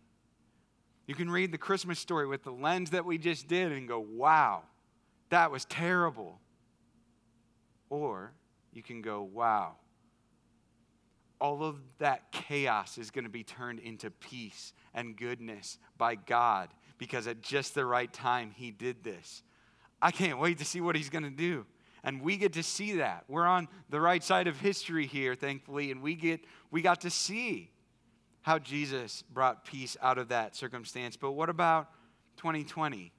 You 1.09 1.17
can 1.17 1.29
read 1.29 1.51
the 1.51 1.59
Christmas 1.59 1.99
story 1.99 2.29
with 2.29 2.45
the 2.45 2.53
lens 2.53 2.91
that 2.91 3.05
we 3.05 3.19
just 3.19 3.49
did 3.49 3.73
and 3.73 3.89
go, 3.89 3.99
wow, 3.99 4.63
that 5.31 5.51
was 5.51 5.65
terrible. 5.65 6.39
Or 7.91 8.33
you 8.73 8.81
can 8.81 9.03
go, 9.03 9.25
wow, 9.25 9.75
all 11.41 11.65
of 11.65 11.75
that 11.99 12.31
chaos 12.31 12.99
is 12.99 13.11
going 13.11 13.25
to 13.25 13.31
be 13.31 13.43
turned 13.43 13.81
into 13.81 14.13
peace 14.13 14.73
and 14.95 15.17
goodness 15.17 15.77
by 15.99 16.15
God 16.15 16.69
because 16.99 17.27
at 17.27 17.43
just 17.43 17.75
the 17.75 17.85
right 17.85 18.13
time, 18.13 18.53
He 18.55 18.71
did 18.71 19.03
this. 19.03 19.43
I 20.01 20.13
can't 20.13 20.39
wait 20.39 20.59
to 20.59 20.65
see 20.65 20.81
what 20.81 20.95
He's 20.95 21.11
going 21.11 21.25
to 21.25 21.31
do. 21.31 21.67
And 22.05 22.23
we 22.23 22.37
get 22.37 22.53
to 22.53 22.63
see 22.63 22.99
that. 22.99 23.25
We're 23.27 23.45
on 23.45 23.67
the 23.91 24.01
right 24.01 24.23
side 24.23 24.47
of 24.47 24.61
history 24.61 25.09
here, 25.09 25.35
thankfully, 25.35 25.91
and 25.91 26.01
we 26.01 26.15
get 26.15 26.43
we 26.71 26.81
got 26.81 27.01
to 27.01 27.11
see 27.11 27.72
how 28.43 28.59
Jesus 28.59 29.23
brought 29.23 29.65
peace 29.65 29.97
out 30.03 30.19
of 30.19 30.29
that 30.29 30.55
circumstance. 30.55 31.17
But 31.17 31.33
what 31.33 31.49
about 31.49 31.89
2020? 32.37 33.13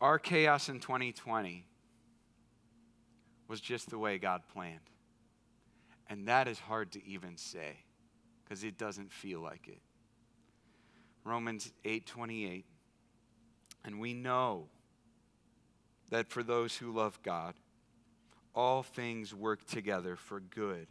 Our 0.00 0.18
chaos 0.18 0.68
in 0.68 0.80
2020 0.80 1.64
was 3.48 3.60
just 3.60 3.90
the 3.90 3.98
way 3.98 4.18
God 4.18 4.42
planned. 4.52 4.80
And 6.08 6.28
that 6.28 6.48
is 6.48 6.58
hard 6.58 6.92
to 6.92 7.04
even 7.04 7.36
say 7.36 7.84
because 8.44 8.64
it 8.64 8.78
doesn't 8.78 9.12
feel 9.12 9.40
like 9.40 9.68
it. 9.68 9.80
Romans 11.24 11.72
8:28 11.84 12.64
and 13.84 14.00
we 14.00 14.14
know 14.14 14.68
that 16.10 16.28
for 16.28 16.42
those 16.42 16.76
who 16.76 16.92
love 16.92 17.22
God, 17.22 17.54
all 18.58 18.82
things 18.82 19.32
work 19.32 19.64
together 19.66 20.16
for 20.16 20.40
good 20.40 20.88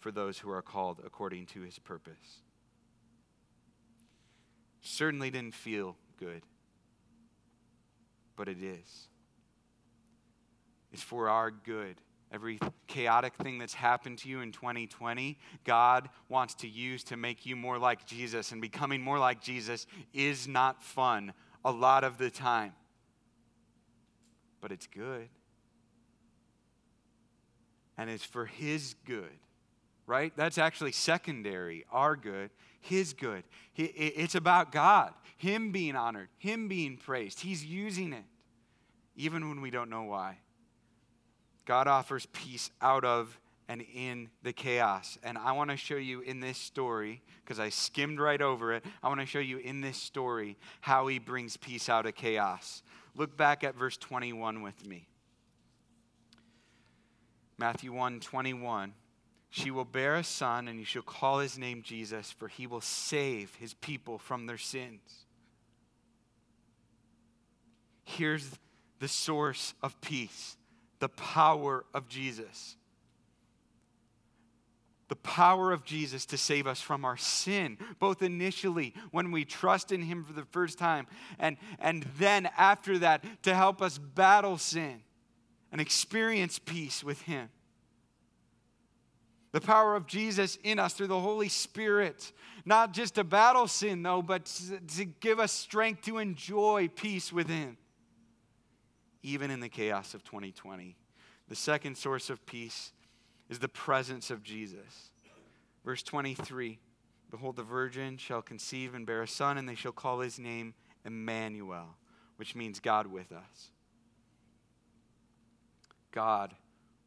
for 0.00 0.10
those 0.10 0.36
who 0.36 0.50
are 0.50 0.62
called 0.62 1.00
according 1.06 1.46
to 1.46 1.60
his 1.60 1.78
purpose. 1.78 2.42
Certainly 4.80 5.30
didn't 5.30 5.54
feel 5.54 5.96
good, 6.18 6.42
but 8.34 8.48
it 8.48 8.60
is. 8.60 9.08
It's 10.92 11.02
for 11.02 11.28
our 11.28 11.52
good. 11.52 12.00
Every 12.32 12.58
chaotic 12.88 13.34
thing 13.36 13.58
that's 13.58 13.74
happened 13.74 14.18
to 14.18 14.28
you 14.28 14.40
in 14.40 14.50
2020, 14.50 15.38
God 15.62 16.08
wants 16.28 16.54
to 16.56 16.68
use 16.68 17.04
to 17.04 17.16
make 17.16 17.46
you 17.46 17.54
more 17.54 17.78
like 17.78 18.06
Jesus. 18.06 18.50
And 18.50 18.60
becoming 18.60 19.00
more 19.00 19.20
like 19.20 19.40
Jesus 19.40 19.86
is 20.12 20.48
not 20.48 20.82
fun 20.82 21.32
a 21.64 21.70
lot 21.70 22.02
of 22.02 22.18
the 22.18 22.28
time. 22.28 22.72
But 24.60 24.72
it's 24.72 24.88
good. 24.88 25.28
And 27.96 28.10
it's 28.10 28.24
for 28.24 28.46
His 28.46 28.94
good, 29.06 29.38
right? 30.06 30.32
That's 30.36 30.58
actually 30.58 30.92
secondary, 30.92 31.84
our 31.92 32.16
good, 32.16 32.50
His 32.80 33.12
good. 33.12 33.44
It's 33.76 34.34
about 34.34 34.72
God, 34.72 35.14
Him 35.36 35.72
being 35.72 35.96
honored, 35.96 36.28
Him 36.38 36.68
being 36.68 36.96
praised. 36.96 37.40
He's 37.40 37.64
using 37.64 38.12
it, 38.12 38.24
even 39.16 39.48
when 39.48 39.60
we 39.60 39.70
don't 39.70 39.90
know 39.90 40.02
why. 40.02 40.38
God 41.66 41.86
offers 41.86 42.26
peace 42.32 42.70
out 42.82 43.04
of 43.04 43.38
and 43.66 43.82
in 43.94 44.28
the 44.42 44.52
chaos. 44.52 45.16
And 45.22 45.38
I 45.38 45.52
want 45.52 45.70
to 45.70 45.76
show 45.78 45.96
you 45.96 46.20
in 46.20 46.40
this 46.40 46.58
story, 46.58 47.22
because 47.42 47.58
I 47.58 47.70
skimmed 47.70 48.20
right 48.20 48.42
over 48.42 48.74
it, 48.74 48.84
I 49.02 49.08
want 49.08 49.20
to 49.20 49.26
show 49.26 49.38
you 49.38 49.56
in 49.56 49.80
this 49.80 49.96
story 49.96 50.58
how 50.82 51.06
he 51.06 51.18
brings 51.18 51.56
peace 51.56 51.88
out 51.88 52.04
of 52.04 52.14
chaos. 52.14 52.82
Look 53.16 53.36
back 53.38 53.64
at 53.64 53.74
verse 53.74 53.96
21 53.96 54.60
with 54.60 54.86
me. 54.86 55.08
Matthew 57.58 57.92
1 57.92 58.20
21. 58.20 58.94
She 59.50 59.70
will 59.70 59.84
bear 59.84 60.16
a 60.16 60.24
son, 60.24 60.66
and 60.66 60.80
you 60.80 60.84
shall 60.84 61.02
call 61.02 61.38
his 61.38 61.56
name 61.56 61.82
Jesus, 61.82 62.32
for 62.32 62.48
he 62.48 62.66
will 62.66 62.80
save 62.80 63.54
his 63.54 63.74
people 63.74 64.18
from 64.18 64.46
their 64.46 64.58
sins. 64.58 65.26
Here's 68.02 68.50
the 68.98 69.08
source 69.08 69.74
of 69.82 70.00
peace 70.00 70.56
the 70.98 71.08
power 71.08 71.84
of 71.92 72.08
Jesus. 72.08 72.76
The 75.08 75.16
power 75.16 75.70
of 75.70 75.84
Jesus 75.84 76.24
to 76.26 76.38
save 76.38 76.66
us 76.66 76.80
from 76.80 77.04
our 77.04 77.18
sin, 77.18 77.76
both 78.00 78.22
initially 78.22 78.94
when 79.10 79.30
we 79.30 79.44
trust 79.44 79.92
in 79.92 80.00
Him 80.00 80.24
for 80.24 80.32
the 80.32 80.46
first 80.46 80.78
time, 80.78 81.06
and, 81.38 81.58
and 81.78 82.04
then 82.18 82.48
after 82.56 82.98
that 82.98 83.22
to 83.42 83.54
help 83.54 83.82
us 83.82 83.98
battle 83.98 84.56
sin 84.56 85.02
and 85.74 85.80
experience 85.80 86.60
peace 86.60 87.02
with 87.02 87.20
Him. 87.22 87.48
The 89.50 89.60
power 89.60 89.96
of 89.96 90.06
Jesus 90.06 90.56
in 90.62 90.78
us 90.78 90.94
through 90.94 91.08
the 91.08 91.18
Holy 91.18 91.48
Spirit, 91.48 92.30
not 92.64 92.92
just 92.92 93.16
to 93.16 93.24
battle 93.24 93.66
sin, 93.66 94.04
though, 94.04 94.22
but 94.22 94.44
to 94.94 95.04
give 95.04 95.40
us 95.40 95.50
strength 95.50 96.02
to 96.02 96.18
enjoy 96.18 96.88
peace 96.94 97.32
within, 97.32 97.76
even 99.24 99.50
in 99.50 99.58
the 99.58 99.68
chaos 99.68 100.14
of 100.14 100.22
2020. 100.22 100.96
The 101.48 101.56
second 101.56 101.98
source 101.98 102.30
of 102.30 102.46
peace 102.46 102.92
is 103.48 103.58
the 103.58 103.68
presence 103.68 104.30
of 104.30 104.44
Jesus. 104.44 105.10
Verse 105.84 106.04
23 106.04 106.78
Behold, 107.32 107.56
the 107.56 107.64
virgin 107.64 108.16
shall 108.16 108.42
conceive 108.42 108.94
and 108.94 109.04
bear 109.04 109.22
a 109.22 109.28
son, 109.28 109.58
and 109.58 109.68
they 109.68 109.74
shall 109.74 109.90
call 109.90 110.20
his 110.20 110.38
name 110.38 110.72
Emmanuel, 111.04 111.96
which 112.36 112.54
means 112.54 112.78
God 112.78 113.08
with 113.08 113.32
us. 113.32 113.72
God 116.14 116.54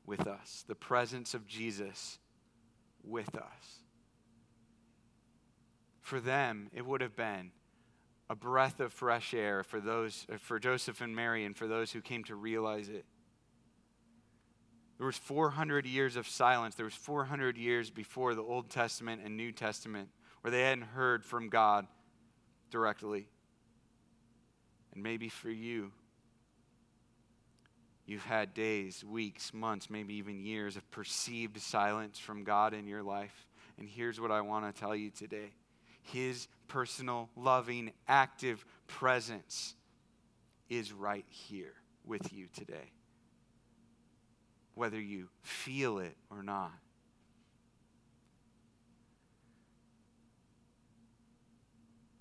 with 0.06 0.28
us. 0.28 0.66
The 0.68 0.76
presence 0.76 1.34
of 1.34 1.48
Jesus 1.48 2.20
with 3.04 3.36
us. 3.36 3.82
For 6.02 6.20
them, 6.20 6.70
it 6.74 6.86
would 6.86 7.02
have 7.02 7.16
been 7.16 7.52
a 8.30 8.36
breath 8.36 8.80
of 8.80 8.92
fresh 8.92 9.34
air 9.34 9.64
for 9.64 9.80
those 9.80 10.28
uh, 10.32 10.38
for 10.38 10.60
Joseph 10.60 11.02
and 11.02 11.16
Mary 11.16 11.46
and 11.46 11.56
for 11.56 11.68
those 11.68 11.92
who 11.92 12.02
came 12.02 12.24
to 12.26 12.36
realize 12.36 12.90
it. 12.90 13.06
There 14.98 15.06
was 15.06 15.18
400 15.18 15.86
years 15.86 16.16
of 16.16 16.28
silence. 16.28 16.76
There 16.76 16.86
was 16.86 16.94
400 16.94 17.58
years 17.58 17.90
before 17.90 18.36
the 18.36 18.42
Old 18.42 18.70
Testament 18.70 19.22
and 19.24 19.38
New 19.38 19.52
Testament 19.52 20.10
where 20.42 20.52
they 20.52 20.64
hadn't 20.64 20.86
heard 20.86 21.24
from 21.24 21.50
God 21.50 21.88
directly. 22.72 23.28
And 24.94 25.04
maybe 25.04 25.30
for 25.30 25.50
you, 25.50 25.92
you've 28.08 28.26
had 28.26 28.56
days, 28.56 29.04
weeks, 29.04 29.54
months, 29.54 29.90
maybe 29.90 30.16
even 30.16 30.40
years 30.40 30.76
of 30.78 30.90
perceived 30.90 31.60
silence 31.62 32.18
from 32.18 32.44
God 32.44 32.74
in 32.74 32.88
your 32.88 33.04
life. 33.04 33.46
And 33.78 33.88
here's 33.88 34.20
what 34.20 34.32
I 34.32 34.42
want 34.42 34.74
to 34.74 34.80
tell 34.80 34.96
you 34.96 35.12
today 35.12 35.52
his 36.02 36.48
personal, 36.68 37.30
loving, 37.36 37.92
active 38.08 38.66
presence 38.88 39.76
is 40.70 40.94
right 40.94 41.26
here 41.28 41.74
with 42.06 42.34
you 42.34 42.48
today, 42.54 42.92
whether 44.74 45.00
you 45.00 45.28
feel 45.42 46.00
it 46.00 46.16
or 46.32 46.42
not. 46.42 46.72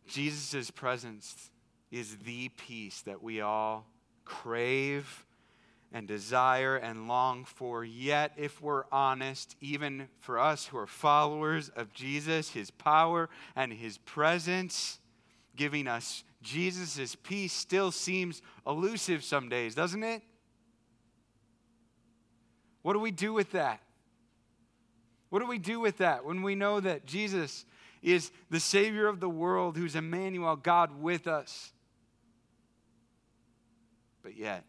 Jesus' 0.08 0.70
presence 0.70 1.50
is 1.90 2.16
the 2.24 2.48
peace 2.48 3.02
that 3.02 3.22
we 3.22 3.40
all 3.40 3.86
crave 4.24 5.25
and 5.92 6.06
desire 6.06 6.76
and 6.76 7.08
long 7.08 7.44
for. 7.44 7.84
Yet, 7.84 8.32
if 8.36 8.60
we're 8.60 8.84
honest, 8.90 9.56
even 9.60 10.08
for 10.20 10.38
us 10.38 10.66
who 10.66 10.78
are 10.78 10.86
followers 10.86 11.68
of 11.70 11.92
Jesus, 11.92 12.50
his 12.50 12.70
power 12.70 13.28
and 13.54 13.72
his 13.72 13.98
presence, 13.98 14.98
giving 15.54 15.86
us 15.86 16.24
Jesus' 16.42 17.16
peace 17.16 17.52
still 17.52 17.90
seems 17.90 18.42
elusive 18.66 19.24
some 19.24 19.48
days, 19.48 19.74
doesn't 19.74 20.02
it? 20.02 20.22
What 22.82 22.92
do 22.92 23.00
we 23.00 23.10
do 23.10 23.32
with 23.32 23.52
that? 23.52 23.80
What 25.28 25.40
do 25.40 25.46
we 25.46 25.58
do 25.58 25.80
with 25.80 25.98
that 25.98 26.24
when 26.24 26.42
we 26.42 26.54
know 26.54 26.78
that 26.78 27.04
Jesus 27.04 27.64
is 28.00 28.30
the 28.48 28.60
Savior 28.60 29.08
of 29.08 29.18
the 29.18 29.28
world, 29.28 29.76
who's 29.76 29.96
Emmanuel, 29.96 30.54
God 30.54 31.02
with 31.02 31.26
us? 31.26 31.72
But 34.22 34.36
yet, 34.36 34.64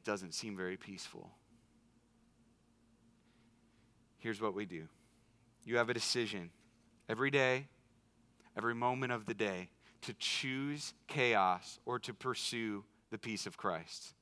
it 0.00 0.04
doesn't 0.04 0.32
seem 0.32 0.56
very 0.56 0.78
peaceful. 0.78 1.30
Here's 4.16 4.40
what 4.40 4.54
we 4.54 4.64
do 4.64 4.88
you 5.62 5.76
have 5.76 5.90
a 5.90 5.94
decision 5.94 6.48
every 7.06 7.30
day, 7.30 7.68
every 8.56 8.74
moment 8.74 9.12
of 9.12 9.26
the 9.26 9.34
day, 9.34 9.68
to 10.00 10.14
choose 10.14 10.94
chaos 11.06 11.78
or 11.84 11.98
to 11.98 12.14
pursue 12.14 12.82
the 13.10 13.18
peace 13.18 13.44
of 13.44 13.58
Christ. 13.58 14.14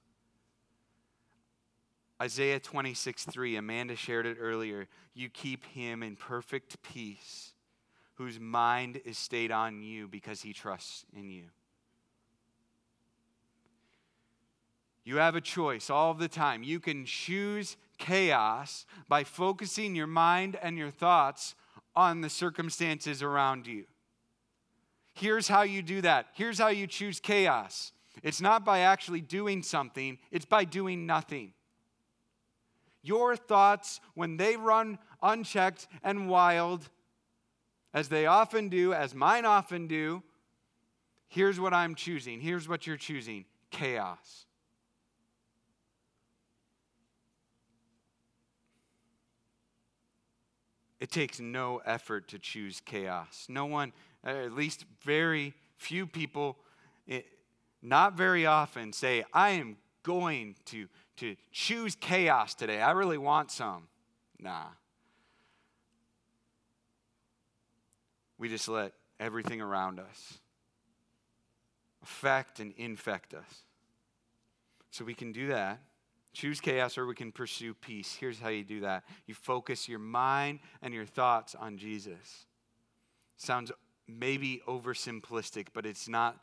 Isaiah 2.21 2.59
26, 2.59 3.27
3, 3.27 3.55
Amanda 3.55 3.95
shared 3.95 4.27
it 4.27 4.39
earlier. 4.41 4.89
You 5.15 5.29
keep 5.29 5.65
him 5.65 6.03
in 6.03 6.17
perfect 6.17 6.83
peace, 6.83 7.53
whose 8.15 8.41
mind 8.41 9.01
is 9.05 9.17
stayed 9.17 9.53
on 9.53 9.81
you 9.81 10.09
because 10.09 10.43
he 10.43 10.53
trusts 10.53 11.05
in 11.17 11.31
you. 11.31 11.45
You 15.09 15.17
have 15.17 15.37
a 15.37 15.41
choice 15.41 15.89
all 15.89 16.13
the 16.13 16.29
time. 16.29 16.63
You 16.63 16.81
can 16.81 17.07
choose 17.07 17.79
chaos 17.97 18.85
by 19.09 19.25
focusing 19.25 19.95
your 19.95 20.07
mind 20.07 20.59
and 20.61 20.77
your 20.77 20.91
thoughts 20.91 21.55
on 21.97 22.21
the 22.21 22.29
circumstances 22.29 23.23
around 23.23 23.67
you. 23.67 23.87
Here's 25.15 25.49
how 25.49 25.63
you 25.63 25.81
do 25.81 26.03
that. 26.03 26.27
Here's 26.35 26.59
how 26.59 26.69
you 26.69 26.87
choose 26.87 27.21
chaos. 27.21 27.93
It's 28.23 28.43
not 28.43 28.67
by 28.67 28.81
actually 28.81 29.23
doing 29.23 29.63
something, 29.63 30.19
it's 30.31 30.45
by 30.45 30.65
doing 30.65 31.07
nothing. 31.07 31.55
Your 33.01 33.35
thoughts, 33.35 34.01
when 34.13 34.37
they 34.37 34.57
run 34.57 34.99
unchecked 35.23 35.89
and 36.05 36.29
wild, 36.29 36.91
as 37.95 38.11
they 38.11 38.27
often 38.27 38.69
do, 38.69 38.93
as 38.93 39.15
mine 39.15 39.47
often 39.47 39.87
do, 39.87 40.23
here's 41.29 41.59
what 41.59 41.73
I'm 41.73 41.95
choosing. 41.95 42.43
Here's 42.43 42.69
what 42.69 42.87
you're 42.87 42.99
choosing 42.99 43.47
chaos. 43.71 44.45
It 51.09 51.13
takes 51.13 51.41
no 51.41 51.81
effort 51.87 52.29
to 52.29 52.39
choose 52.39 52.83
chaos. 52.85 53.47
No 53.49 53.65
one, 53.65 53.95
uh, 54.27 54.29
at 54.29 54.53
least 54.53 54.85
very 55.01 55.55
few 55.79 56.07
people, 56.07 56.59
not 57.81 58.13
very 58.13 58.45
often 58.45 58.93
say, 58.93 59.25
I 59.33 59.51
am 59.51 59.79
going 60.03 60.55
to, 60.67 60.87
to 61.17 61.35
choose 61.51 61.95
chaos 61.95 62.55
today. 62.55 62.83
I 62.83 62.91
really 62.91 63.17
want 63.17 63.51
some. 63.51 63.89
Nah. 64.39 64.67
We 68.37 68.51
just 68.51 68.69
let 68.69 68.93
everything 69.19 69.63
around 69.63 70.01
us 70.01 70.41
affect 72.03 72.61
and 72.61 72.75
infect 72.77 73.33
us. 73.33 73.63
So 74.91 75.07
we 75.07 75.15
can 75.15 75.33
do 75.33 75.47
that 75.47 75.81
choose 76.39 76.61
chaos 76.61 76.97
or 76.97 77.05
we 77.05 77.17
can 77.17 77.33
pursue 77.33 77.75
peace. 77.75 78.15
Here's 78.15 78.39
how 78.39 78.49
you 78.49 78.63
do 78.63 78.81
that 78.81 79.05
you 79.27 79.35
focus 79.35 79.89
your 79.89 79.99
mind 79.99 80.61
and 80.81 80.95
your 80.95 81.05
thoughts 81.05 81.55
on 81.55 81.77
Jesus. 81.77 82.47
Sounds 83.37 83.73
maybe 84.07 84.63
oversimplistic, 84.67 85.69
but 85.75 85.85
it's 85.85 86.09
not 86.09 86.39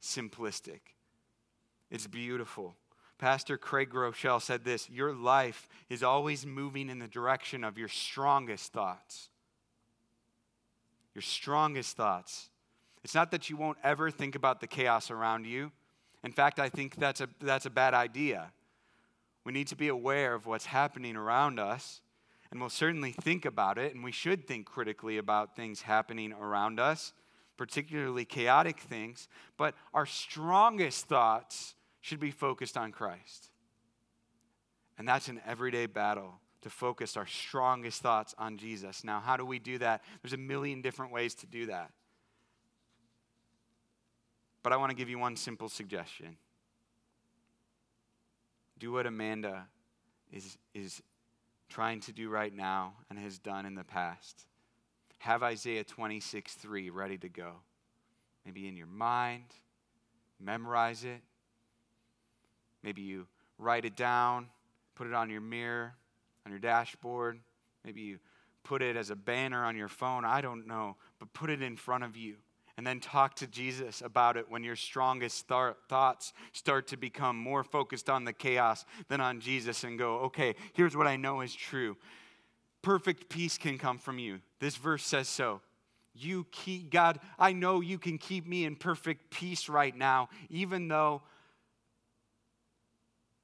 simplistic. 0.00 0.80
It's 1.90 2.06
beautiful. 2.06 2.76
Pastor 3.18 3.56
Craig 3.56 3.90
Groeschel 3.90 4.40
said 4.40 4.64
this 4.64 4.88
Your 4.88 5.12
life 5.12 5.68
is 5.90 6.04
always 6.04 6.46
moving 6.46 6.88
in 6.88 7.00
the 7.00 7.08
direction 7.08 7.64
of 7.64 7.76
your 7.76 7.88
strongest 7.88 8.72
thoughts. 8.72 9.30
Your 11.12 11.22
strongest 11.22 11.96
thoughts. 11.96 12.50
It's 13.02 13.14
not 13.14 13.32
that 13.32 13.50
you 13.50 13.56
won't 13.56 13.78
ever 13.82 14.10
think 14.10 14.34
about 14.36 14.60
the 14.60 14.66
chaos 14.66 15.10
around 15.10 15.44
you. 15.44 15.72
In 16.22 16.32
fact, 16.32 16.58
I 16.58 16.68
think 16.68 16.96
that's 16.96 17.20
a, 17.20 17.28
that's 17.40 17.66
a 17.66 17.70
bad 17.70 17.94
idea. 17.94 18.52
We 19.44 19.52
need 19.52 19.68
to 19.68 19.76
be 19.76 19.88
aware 19.88 20.34
of 20.34 20.46
what's 20.46 20.66
happening 20.66 21.16
around 21.16 21.58
us, 21.58 22.00
and 22.50 22.60
we'll 22.60 22.70
certainly 22.70 23.12
think 23.12 23.44
about 23.44 23.78
it, 23.78 23.94
and 23.94 24.02
we 24.02 24.12
should 24.12 24.46
think 24.46 24.66
critically 24.66 25.18
about 25.18 25.54
things 25.54 25.82
happening 25.82 26.32
around 26.32 26.80
us, 26.80 27.12
particularly 27.56 28.24
chaotic 28.24 28.80
things, 28.80 29.28
but 29.56 29.74
our 29.92 30.06
strongest 30.06 31.06
thoughts 31.06 31.74
should 32.00 32.20
be 32.20 32.30
focused 32.30 32.76
on 32.76 32.90
Christ. 32.90 33.50
And 34.98 35.06
that's 35.06 35.28
an 35.28 35.40
everyday 35.46 35.86
battle 35.86 36.40
to 36.62 36.70
focus 36.70 37.16
our 37.16 37.26
strongest 37.26 38.00
thoughts 38.00 38.34
on 38.38 38.56
Jesus. 38.56 39.04
Now, 39.04 39.20
how 39.20 39.36
do 39.36 39.44
we 39.44 39.58
do 39.58 39.78
that? 39.78 40.02
There's 40.22 40.32
a 40.32 40.38
million 40.38 40.80
different 40.80 41.12
ways 41.12 41.34
to 41.36 41.46
do 41.46 41.66
that. 41.66 41.90
But 44.62 44.72
I 44.72 44.76
want 44.78 44.90
to 44.90 44.96
give 44.96 45.10
you 45.10 45.18
one 45.18 45.36
simple 45.36 45.68
suggestion 45.68 46.38
do 48.78 48.92
what 48.92 49.06
Amanda 49.06 49.66
is, 50.32 50.56
is 50.74 51.02
trying 51.68 52.00
to 52.00 52.12
do 52.12 52.28
right 52.28 52.54
now 52.54 52.94
and 53.10 53.18
has 53.18 53.38
done 53.38 53.66
in 53.66 53.74
the 53.74 53.84
past. 53.84 54.46
Have 55.18 55.42
Isaiah 55.42 55.84
26 55.84 56.54
3 56.54 56.90
ready 56.90 57.18
to 57.18 57.28
go. 57.28 57.52
Maybe 58.44 58.68
in 58.68 58.76
your 58.76 58.86
mind, 58.86 59.44
memorize 60.38 61.04
it. 61.04 61.22
Maybe 62.82 63.02
you 63.02 63.26
write 63.58 63.86
it 63.86 63.96
down, 63.96 64.48
put 64.94 65.06
it 65.06 65.14
on 65.14 65.30
your 65.30 65.40
mirror, 65.40 65.94
on 66.44 66.52
your 66.52 66.58
dashboard. 66.58 67.40
Maybe 67.84 68.02
you 68.02 68.18
put 68.62 68.82
it 68.82 68.96
as 68.96 69.10
a 69.10 69.16
banner 69.16 69.64
on 69.64 69.76
your 69.76 69.88
phone. 69.88 70.24
I 70.24 70.40
don't 70.40 70.66
know, 70.66 70.96
but 71.18 71.32
put 71.32 71.50
it 71.50 71.62
in 71.62 71.76
front 71.76 72.04
of 72.04 72.16
you. 72.16 72.36
And 72.76 72.86
then 72.86 72.98
talk 72.98 73.36
to 73.36 73.46
Jesus 73.46 74.02
about 74.04 74.36
it 74.36 74.50
when 74.50 74.64
your 74.64 74.74
strongest 74.74 75.46
th- 75.46 75.74
thoughts 75.88 76.32
start 76.52 76.88
to 76.88 76.96
become 76.96 77.36
more 77.36 77.62
focused 77.62 78.10
on 78.10 78.24
the 78.24 78.32
chaos 78.32 78.84
than 79.08 79.20
on 79.20 79.40
Jesus 79.40 79.84
and 79.84 79.98
go, 79.98 80.18
okay, 80.20 80.56
here's 80.72 80.96
what 80.96 81.06
I 81.06 81.16
know 81.16 81.40
is 81.40 81.54
true. 81.54 81.96
Perfect 82.82 83.28
peace 83.28 83.58
can 83.58 83.78
come 83.78 83.98
from 83.98 84.18
you. 84.18 84.40
This 84.58 84.76
verse 84.76 85.04
says 85.04 85.28
so. 85.28 85.60
You 86.14 86.46
keep, 86.50 86.90
God, 86.90 87.20
I 87.38 87.52
know 87.52 87.80
you 87.80 87.98
can 87.98 88.18
keep 88.18 88.46
me 88.46 88.64
in 88.64 88.76
perfect 88.76 89.30
peace 89.30 89.68
right 89.68 89.96
now, 89.96 90.28
even 90.50 90.88
though 90.88 91.22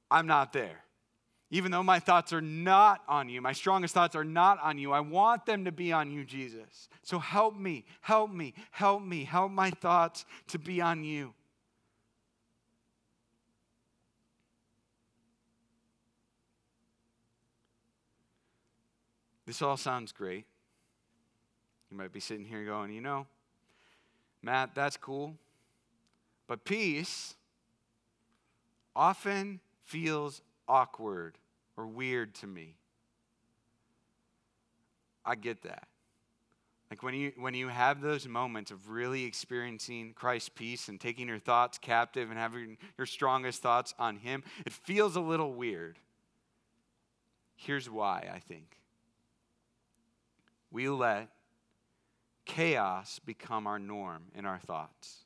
I'm 0.09 0.27
not 0.27 0.51
there. 0.53 0.83
Even 1.53 1.69
though 1.69 1.83
my 1.83 1.99
thoughts 1.99 2.31
are 2.31 2.41
not 2.41 3.01
on 3.09 3.27
you, 3.27 3.41
my 3.41 3.51
strongest 3.51 3.93
thoughts 3.93 4.15
are 4.15 4.23
not 4.23 4.57
on 4.63 4.77
you, 4.77 4.93
I 4.93 5.01
want 5.01 5.45
them 5.45 5.65
to 5.65 5.71
be 5.71 5.91
on 5.91 6.09
you, 6.09 6.23
Jesus. 6.23 6.87
So 7.03 7.19
help 7.19 7.59
me, 7.59 7.83
help 7.99 8.31
me, 8.31 8.53
help 8.71 9.03
me, 9.03 9.25
help 9.25 9.51
my 9.51 9.69
thoughts 9.69 10.25
to 10.47 10.57
be 10.57 10.79
on 10.79 11.03
you. 11.03 11.33
This 19.45 19.61
all 19.61 19.75
sounds 19.75 20.13
great. 20.13 20.45
You 21.91 21.97
might 21.97 22.13
be 22.13 22.21
sitting 22.21 22.45
here 22.45 22.63
going, 22.63 22.93
you 22.93 23.01
know, 23.01 23.27
Matt, 24.41 24.73
that's 24.73 24.95
cool. 24.95 25.35
But 26.47 26.63
peace 26.63 27.35
often 28.95 29.59
feels 29.83 30.41
awkward 30.69 31.37
or 31.81 31.87
weird 31.87 32.35
to 32.35 32.47
me. 32.47 32.75
I 35.25 35.35
get 35.35 35.63
that. 35.63 35.87
Like 36.91 37.03
when 37.03 37.13
you 37.13 37.31
when 37.37 37.53
you 37.53 37.69
have 37.69 38.01
those 38.01 38.27
moments 38.27 38.69
of 38.69 38.89
really 38.89 39.23
experiencing 39.23 40.13
Christ's 40.13 40.49
peace 40.49 40.89
and 40.89 40.99
taking 40.99 41.27
your 41.27 41.39
thoughts 41.39 41.77
captive 41.77 42.29
and 42.29 42.37
having 42.37 42.77
your 42.97 43.07
strongest 43.07 43.61
thoughts 43.61 43.95
on 43.97 44.17
him, 44.17 44.43
it 44.65 44.73
feels 44.73 45.15
a 45.15 45.21
little 45.21 45.53
weird. 45.53 45.97
Here's 47.55 47.89
why, 47.89 48.29
I 48.33 48.39
think. 48.39 48.77
We 50.69 50.89
let 50.89 51.29
chaos 52.45 53.19
become 53.19 53.67
our 53.67 53.79
norm 53.79 54.23
in 54.35 54.45
our 54.45 54.59
thoughts. 54.59 55.19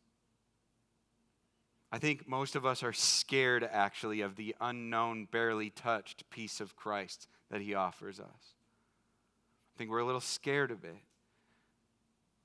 I 1.96 1.98
think 1.98 2.28
most 2.28 2.58
of 2.58 2.66
us 2.66 2.84
are 2.84 2.92
scared 2.92 3.64
actually 3.64 4.20
of 4.20 4.36
the 4.36 4.54
unknown, 4.60 5.30
barely 5.32 5.70
touched 5.70 6.30
peace 6.30 6.60
of 6.60 6.76
Christ 6.76 7.30
that 7.50 7.62
he 7.62 7.74
offers 7.74 8.20
us. 8.20 8.28
I 8.28 9.78
think 9.78 9.90
we're 9.90 10.00
a 10.00 10.06
little 10.06 10.20
scared 10.20 10.72
of 10.72 10.84
it. 10.84 10.98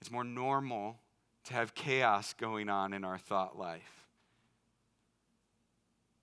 It's 0.01 0.13
more 0.13 0.23
normal 0.23 1.01
to 1.47 1.55
have 1.55 1.75
chaos 1.75 2.33
going 2.33 2.69
on 2.69 2.93
in 2.93 3.03
our 3.03 3.19
thought 3.19 3.59
life. 3.59 4.07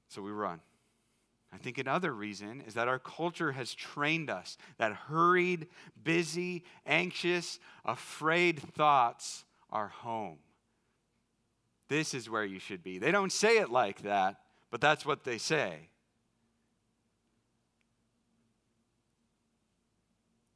So 0.08 0.22
we 0.22 0.32
run. 0.32 0.62
I 1.52 1.58
think 1.58 1.78
another 1.78 2.14
reason 2.14 2.64
is 2.66 2.76
that 2.76 2.88
our 2.88 2.98
culture 2.98 3.52
has 3.52 3.74
trained 3.74 4.30
us 4.30 4.58
that 4.78 4.94
hurried, 4.94 5.68
busy, 6.02 6.64
anxious, 6.86 7.60
afraid 7.84 8.62
thoughts 8.62 9.44
are 9.70 9.90
home. 9.90 10.38
This 11.90 12.14
is 12.14 12.30
where 12.30 12.46
you 12.46 12.60
should 12.60 12.84
be. 12.84 13.00
They 13.00 13.12
don't 13.12 13.32
say 13.32 13.58
it 13.58 13.70
like 13.70 14.02
that, 14.04 14.38
but 14.72 14.82
that's 14.82 15.06
what 15.06 15.24
they 15.24 15.38
say. 15.38 15.90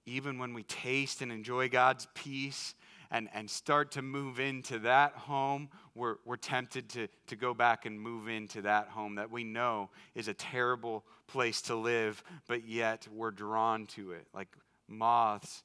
Even 0.05 0.39
when 0.39 0.53
we 0.53 0.63
taste 0.63 1.21
and 1.21 1.31
enjoy 1.31 1.69
God's 1.69 2.07
peace 2.13 2.73
and, 3.11 3.29
and 3.33 3.49
start 3.49 3.91
to 3.91 4.01
move 4.01 4.39
into 4.39 4.79
that 4.79 5.13
home, 5.13 5.69
we're, 5.95 6.15
we're 6.25 6.37
tempted 6.37 6.89
to, 6.89 7.07
to 7.27 7.35
go 7.35 7.53
back 7.53 7.85
and 7.85 7.99
move 7.99 8.27
into 8.27 8.61
that 8.63 8.87
home 8.87 9.15
that 9.15 9.31
we 9.31 9.43
know 9.43 9.89
is 10.15 10.27
a 10.27 10.33
terrible 10.33 11.05
place 11.27 11.61
to 11.63 11.75
live, 11.75 12.23
but 12.47 12.67
yet 12.67 13.07
we're 13.13 13.31
drawn 13.31 13.85
to 13.85 14.11
it 14.11 14.27
like 14.33 14.49
moths 14.87 15.63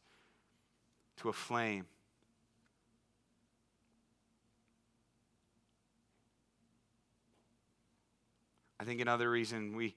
to 1.16 1.28
a 1.28 1.32
flame. 1.32 1.86
I 8.78 8.84
think 8.84 9.00
another 9.00 9.30
reason 9.30 9.76
we 9.76 9.94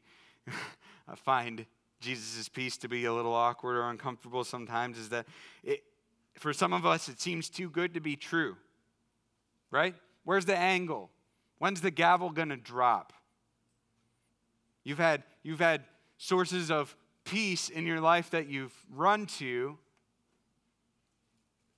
find 1.16 1.66
Jesus' 2.00 2.48
peace 2.48 2.78
to 2.78 2.88
be 2.88 3.06
a 3.06 3.14
little 3.14 3.34
awkward 3.34 3.76
or 3.76 3.90
uncomfortable 3.90 4.44
sometimes 4.44 4.98
is 4.98 5.10
that 5.10 5.26
it, 5.64 5.84
for 6.36 6.54
some 6.54 6.72
of 6.72 6.86
us, 6.86 7.10
it 7.10 7.20
seems 7.20 7.50
too 7.50 7.70
good 7.70 7.94
to 7.94 8.00
be 8.00 8.16
true, 8.16 8.56
right? 9.72 9.96
Where's 10.24 10.46
the 10.46 10.58
angle? 10.58 11.10
When's 11.58 11.82
the 11.82 11.92
gavel 11.92 12.30
going 12.30 12.50
to 12.50 12.58
drop? 12.58 13.12
You've 14.84 14.98
had, 14.98 15.24
you've 15.44 15.60
had 15.60 15.84
sources 16.18 16.72
of 16.72 16.96
peace 17.26 17.70
in 17.70 17.86
your 17.86 18.00
life 18.00 18.30
that 18.32 18.48
you've 18.48 18.74
run 18.96 19.26
to, 19.26 19.78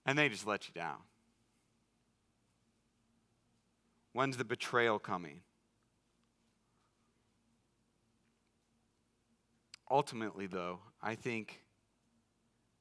and 0.06 0.18
they 0.18 0.30
just 0.30 0.46
let 0.46 0.68
you 0.68 0.74
down. 0.74 0.98
When's 4.14 4.38
the 4.38 4.46
betrayal 4.46 5.00
coming? 5.00 5.42
Ultimately, 9.92 10.48
though, 10.48 10.80
I 11.04 11.16
think 11.16 11.64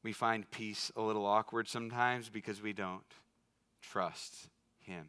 we 0.04 0.12
find 0.12 0.48
peace 0.52 0.92
a 0.94 1.02
little 1.02 1.26
awkward 1.26 1.66
sometimes 1.66 2.28
because 2.28 2.62
we 2.62 2.72
don't 2.72 3.02
trust 3.82 4.48
Him. 4.78 5.08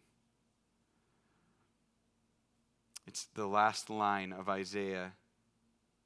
It's 3.05 3.27
the 3.35 3.45
last 3.45 3.91
line 3.91 4.33
of 4.33 4.49
Isaiah 4.49 5.13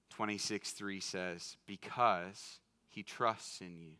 26 0.10 0.72
3 0.72 1.00
says, 1.00 1.56
Because 1.66 2.60
He 2.90 3.02
trusts 3.02 3.62
in 3.62 3.78
you. 3.78 3.94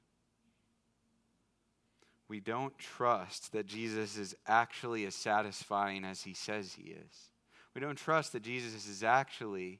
We 2.28 2.42
don't 2.42 2.78
trust 2.78 3.54
that 3.54 3.68
Jesus 3.68 4.18
is 4.18 4.36
actually 4.46 5.06
as 5.06 5.16
satisfying 5.16 6.04
as 6.04 6.24
He 6.24 6.34
says 6.34 6.74
He 6.74 6.92
is. 6.92 7.30
We 7.74 7.80
don't 7.80 7.98
trust 7.98 8.34
that 8.34 8.44
Jesus 8.44 8.86
is 8.86 9.02
actually 9.02 9.80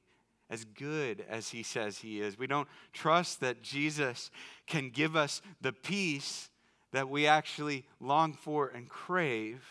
as 0.50 0.64
good 0.64 1.24
as 1.28 1.50
he 1.50 1.62
says 1.62 1.98
he 1.98 2.20
is. 2.20 2.38
We 2.38 2.46
don't 2.46 2.68
trust 2.92 3.40
that 3.40 3.62
Jesus 3.62 4.30
can 4.66 4.90
give 4.90 5.16
us 5.16 5.42
the 5.60 5.72
peace 5.72 6.50
that 6.92 7.08
we 7.08 7.26
actually 7.26 7.84
long 8.00 8.32
for 8.32 8.68
and 8.68 8.88
crave. 8.88 9.62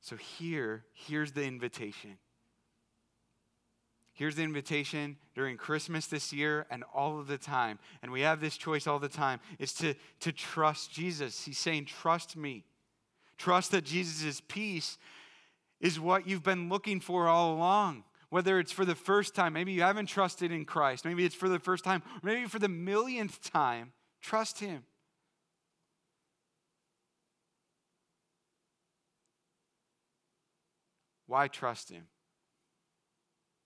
So 0.00 0.16
here, 0.16 0.84
here's 0.92 1.32
the 1.32 1.44
invitation. 1.44 2.18
Here's 4.14 4.36
the 4.36 4.42
invitation 4.42 5.16
during 5.34 5.56
Christmas 5.56 6.06
this 6.06 6.32
year 6.32 6.66
and 6.70 6.84
all 6.94 7.18
of 7.18 7.26
the 7.26 7.38
time. 7.38 7.78
And 8.02 8.12
we 8.12 8.20
have 8.20 8.40
this 8.40 8.56
choice 8.56 8.86
all 8.86 8.98
the 8.98 9.08
time 9.08 9.40
is 9.58 9.72
to, 9.74 9.94
to 10.20 10.32
trust 10.32 10.92
Jesus. 10.92 11.44
He's 11.44 11.58
saying, 11.58 11.86
Trust 11.86 12.36
me. 12.36 12.64
Trust 13.38 13.70
that 13.72 13.84
Jesus' 13.84 14.40
peace 14.46 14.98
is 15.82 15.98
what 16.00 16.26
you've 16.26 16.44
been 16.44 16.68
looking 16.68 17.00
for 17.00 17.28
all 17.28 17.54
along. 17.54 18.04
Whether 18.30 18.58
it's 18.58 18.72
for 18.72 18.86
the 18.86 18.94
first 18.94 19.34
time, 19.34 19.52
maybe 19.52 19.72
you 19.72 19.82
haven't 19.82 20.06
trusted 20.06 20.50
in 20.50 20.64
Christ, 20.64 21.04
maybe 21.04 21.24
it's 21.26 21.34
for 21.34 21.50
the 21.50 21.58
first 21.58 21.84
time, 21.84 22.02
maybe 22.22 22.46
for 22.46 22.58
the 22.58 22.68
millionth 22.68 23.42
time, 23.42 23.92
trust 24.22 24.60
Him. 24.60 24.84
Why 31.26 31.48
trust 31.48 31.90
Him? 31.90 32.06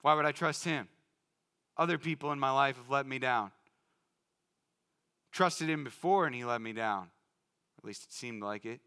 Why 0.02 0.14
would 0.14 0.24
I 0.24 0.32
trust 0.32 0.64
Him? 0.64 0.88
Other 1.76 1.98
people 1.98 2.32
in 2.32 2.40
my 2.40 2.50
life 2.50 2.76
have 2.76 2.90
let 2.90 3.06
me 3.06 3.18
down. 3.18 3.52
Trusted 5.30 5.68
Him 5.68 5.84
before 5.84 6.26
and 6.26 6.34
He 6.34 6.44
let 6.44 6.60
me 6.60 6.72
down. 6.72 7.10
At 7.78 7.84
least 7.84 8.04
it 8.04 8.12
seemed 8.12 8.42
like 8.42 8.64
it. 8.64 8.80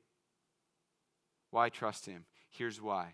Why 1.51 1.69
trust 1.69 2.05
Him? 2.05 2.25
Here's 2.49 2.81
why 2.81 3.13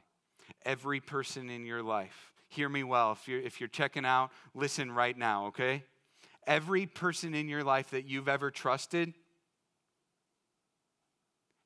Every 0.65 0.99
person 0.99 1.49
in 1.49 1.65
your 1.65 1.83
life, 1.83 2.31
hear 2.47 2.69
me 2.69 2.83
well. 2.83 3.11
If 3.13 3.27
you're, 3.27 3.41
if 3.41 3.59
you're 3.59 3.69
checking 3.69 4.05
out, 4.05 4.31
listen 4.53 4.91
right 4.91 5.17
now, 5.17 5.47
okay? 5.47 5.83
Every 6.47 6.85
person 6.85 7.33
in 7.33 7.49
your 7.49 7.63
life 7.63 7.91
that 7.91 8.05
you've 8.05 8.29
ever 8.29 8.51
trusted 8.51 9.13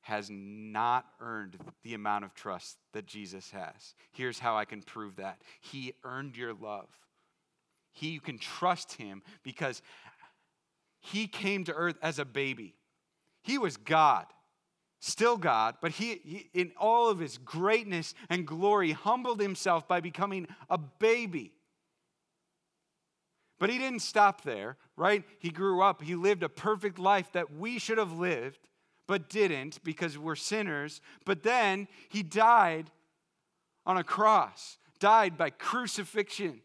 has 0.02 0.28
not 0.30 1.04
earned 1.20 1.56
the 1.82 1.94
amount 1.94 2.24
of 2.24 2.34
trust 2.34 2.78
that 2.92 3.06
Jesus 3.06 3.50
has. 3.50 3.94
Here's 4.12 4.38
how 4.38 4.56
I 4.56 4.64
can 4.64 4.82
prove 4.82 5.16
that 5.16 5.40
He 5.60 5.92
earned 6.04 6.36
your 6.36 6.54
love. 6.54 6.88
He, 7.92 8.10
you 8.10 8.20
can 8.20 8.38
trust 8.38 8.94
him 8.94 9.22
because 9.42 9.82
he 11.00 11.26
came 11.26 11.64
to 11.64 11.74
earth 11.74 11.96
as 12.02 12.18
a 12.18 12.24
baby. 12.24 12.74
He 13.42 13.58
was 13.58 13.76
God, 13.76 14.26
still 15.00 15.36
God, 15.36 15.76
but 15.80 15.92
he, 15.92 16.20
he, 16.24 16.50
in 16.52 16.72
all 16.78 17.08
of 17.08 17.18
his 17.18 17.38
greatness 17.38 18.14
and 18.28 18.46
glory, 18.46 18.92
humbled 18.92 19.40
himself 19.40 19.88
by 19.88 20.00
becoming 20.00 20.46
a 20.68 20.78
baby. 20.78 21.52
But 23.58 23.70
he 23.70 23.78
didn't 23.78 24.00
stop 24.00 24.42
there, 24.42 24.76
right? 24.96 25.24
He 25.38 25.50
grew 25.50 25.82
up, 25.82 26.02
he 26.02 26.14
lived 26.14 26.42
a 26.42 26.48
perfect 26.48 26.98
life 26.98 27.32
that 27.32 27.52
we 27.52 27.78
should 27.78 27.98
have 27.98 28.12
lived, 28.12 28.68
but 29.06 29.28
didn't 29.28 29.82
because 29.82 30.16
we're 30.16 30.36
sinners. 30.36 31.00
But 31.24 31.42
then 31.42 31.88
he 32.08 32.22
died 32.22 32.90
on 33.84 33.96
a 33.96 34.04
cross, 34.04 34.78
died 34.98 35.36
by 35.36 35.50
crucifixion. 35.50 36.60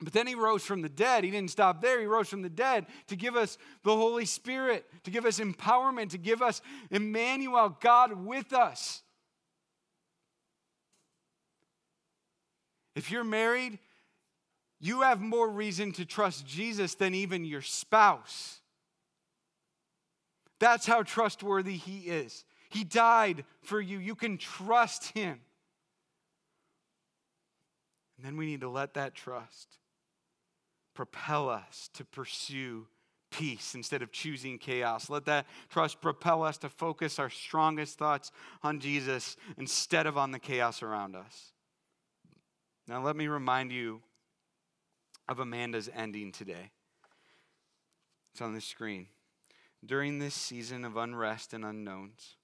But 0.00 0.12
then 0.12 0.26
he 0.26 0.34
rose 0.34 0.64
from 0.64 0.82
the 0.82 0.88
dead. 0.88 1.24
He 1.24 1.30
didn't 1.30 1.50
stop 1.50 1.80
there. 1.80 2.00
He 2.00 2.06
rose 2.06 2.28
from 2.28 2.42
the 2.42 2.50
dead 2.50 2.86
to 3.06 3.16
give 3.16 3.36
us 3.36 3.58
the 3.84 3.94
Holy 3.94 4.24
Spirit, 4.24 4.84
to 5.04 5.10
give 5.10 5.24
us 5.24 5.38
empowerment, 5.38 6.10
to 6.10 6.18
give 6.18 6.42
us 6.42 6.60
Emmanuel, 6.90 7.76
God 7.80 8.24
with 8.24 8.52
us. 8.52 9.02
If 12.96 13.10
you're 13.10 13.24
married, 13.24 13.78
you 14.80 15.02
have 15.02 15.20
more 15.20 15.48
reason 15.48 15.92
to 15.92 16.04
trust 16.04 16.46
Jesus 16.46 16.94
than 16.94 17.14
even 17.14 17.44
your 17.44 17.62
spouse. 17.62 18.60
That's 20.58 20.86
how 20.86 21.02
trustworthy 21.02 21.76
he 21.76 22.00
is. 22.00 22.44
He 22.68 22.84
died 22.84 23.44
for 23.62 23.80
you. 23.80 23.98
You 23.98 24.14
can 24.14 24.38
trust 24.38 25.06
him. 25.12 25.40
And 28.16 28.26
then 28.26 28.36
we 28.36 28.46
need 28.46 28.60
to 28.60 28.68
let 28.68 28.94
that 28.94 29.14
trust 29.14 29.78
propel 30.94 31.48
us 31.48 31.90
to 31.94 32.04
pursue 32.04 32.86
peace 33.30 33.74
instead 33.74 34.02
of 34.02 34.12
choosing 34.12 34.58
chaos. 34.58 35.10
Let 35.10 35.24
that 35.26 35.46
trust 35.68 36.00
propel 36.00 36.42
us 36.42 36.56
to 36.58 36.68
focus 36.68 37.18
our 37.18 37.30
strongest 37.30 37.98
thoughts 37.98 38.30
on 38.62 38.80
Jesus 38.80 39.36
instead 39.58 40.06
of 40.06 40.16
on 40.16 40.30
the 40.30 40.38
chaos 40.38 40.82
around 40.82 41.16
us. 41.16 41.52
Now, 42.86 43.02
let 43.02 43.16
me 43.16 43.26
remind 43.26 43.72
you 43.72 44.02
of 45.28 45.40
Amanda's 45.40 45.90
ending 45.94 46.32
today. 46.32 46.70
It's 48.32 48.42
on 48.42 48.54
the 48.54 48.60
screen. 48.60 49.06
During 49.84 50.18
this 50.18 50.34
season 50.34 50.84
of 50.84 50.96
unrest 50.96 51.54
and 51.54 51.64
unknowns, 51.64 52.36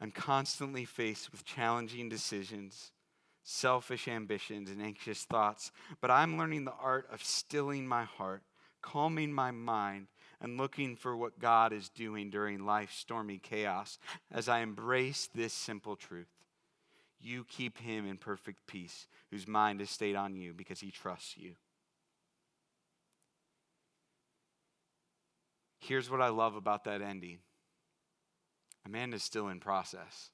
I'm 0.00 0.10
constantly 0.10 0.84
faced 0.84 1.32
with 1.32 1.44
challenging 1.44 2.08
decisions 2.08 2.92
selfish 3.48 4.08
ambitions 4.08 4.68
and 4.68 4.82
anxious 4.82 5.24
thoughts, 5.24 5.70
but 6.00 6.10
I'm 6.10 6.36
learning 6.36 6.64
the 6.64 6.74
art 6.82 7.08
of 7.12 7.22
stilling 7.22 7.86
my 7.86 8.02
heart, 8.02 8.42
calming 8.82 9.32
my 9.32 9.52
mind, 9.52 10.08
and 10.40 10.58
looking 10.58 10.96
for 10.96 11.16
what 11.16 11.38
God 11.38 11.72
is 11.72 11.88
doing 11.88 12.28
during 12.28 12.66
life's 12.66 12.98
stormy 12.98 13.38
chaos 13.38 13.98
as 14.32 14.48
I 14.48 14.60
embrace 14.60 15.28
this 15.32 15.52
simple 15.52 15.94
truth. 15.94 16.26
You 17.20 17.44
keep 17.44 17.78
him 17.78 18.06
in 18.06 18.18
perfect 18.18 18.66
peace, 18.66 19.06
whose 19.30 19.46
mind 19.46 19.80
is 19.80 19.90
stayed 19.90 20.16
on 20.16 20.34
you 20.34 20.52
because 20.52 20.80
he 20.80 20.90
trusts 20.90 21.36
you. 21.38 21.52
Here's 25.78 26.10
what 26.10 26.20
I 26.20 26.28
love 26.28 26.56
about 26.56 26.84
that 26.84 27.00
ending 27.00 27.38
Amanda's 28.84 29.22
still 29.22 29.48
in 29.48 29.60
process, 29.60 30.30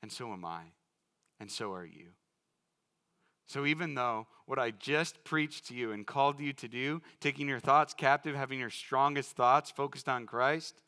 and 0.00 0.12
so 0.12 0.32
am 0.32 0.44
I 0.44 0.62
and 1.44 1.50
so 1.50 1.74
are 1.74 1.84
you. 1.84 2.06
So, 3.46 3.66
even 3.66 3.94
though 3.94 4.26
what 4.46 4.58
I 4.58 4.70
just 4.70 5.22
preached 5.24 5.68
to 5.68 5.74
you 5.74 5.92
and 5.92 6.06
called 6.06 6.40
you 6.40 6.54
to 6.54 6.68
do, 6.68 7.02
taking 7.20 7.46
your 7.46 7.60
thoughts 7.60 7.92
captive, 7.92 8.34
having 8.34 8.58
your 8.58 8.70
strongest 8.70 9.36
thoughts 9.36 9.70
focused 9.70 10.08
on 10.08 10.24
Christ, 10.24 10.80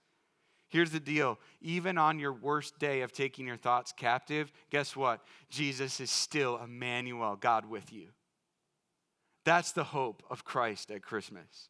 here's 0.70 0.92
the 0.92 0.98
deal. 0.98 1.38
Even 1.60 1.98
on 1.98 2.18
your 2.18 2.32
worst 2.32 2.78
day 2.78 3.02
of 3.02 3.12
taking 3.12 3.46
your 3.46 3.58
thoughts 3.58 3.92
captive, 3.94 4.50
guess 4.70 4.96
what? 4.96 5.20
Jesus 5.50 6.00
is 6.00 6.10
still 6.10 6.58
Emmanuel, 6.64 7.36
God 7.36 7.68
with 7.68 7.92
you. 7.92 8.08
That's 9.44 9.72
the 9.72 9.84
hope 9.84 10.22
of 10.30 10.46
Christ 10.46 10.90
at 10.90 11.02
Christmas. 11.02 11.68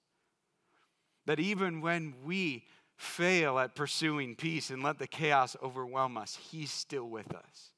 That 1.26 1.40
even 1.40 1.80
when 1.80 2.14
we 2.24 2.62
fail 2.96 3.58
at 3.58 3.74
pursuing 3.74 4.36
peace 4.36 4.70
and 4.70 4.84
let 4.84 5.00
the 5.00 5.08
chaos 5.08 5.56
overwhelm 5.60 6.16
us, 6.16 6.38
He's 6.52 6.70
still 6.70 7.08
with 7.08 7.34
us. 7.34 7.72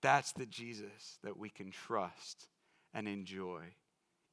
That's 0.00 0.32
the 0.32 0.46
Jesus 0.46 1.18
that 1.24 1.36
we 1.36 1.50
can 1.50 1.70
trust 1.70 2.46
and 2.94 3.08
enjoy 3.08 3.74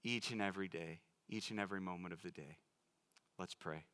each 0.03 0.31
and 0.31 0.41
every 0.41 0.67
day, 0.67 1.01
each 1.27 1.49
and 1.49 1.59
every 1.59 1.81
moment 1.81 2.13
of 2.13 2.21
the 2.21 2.31
day. 2.31 2.57
Let's 3.39 3.55
pray. 3.55 3.85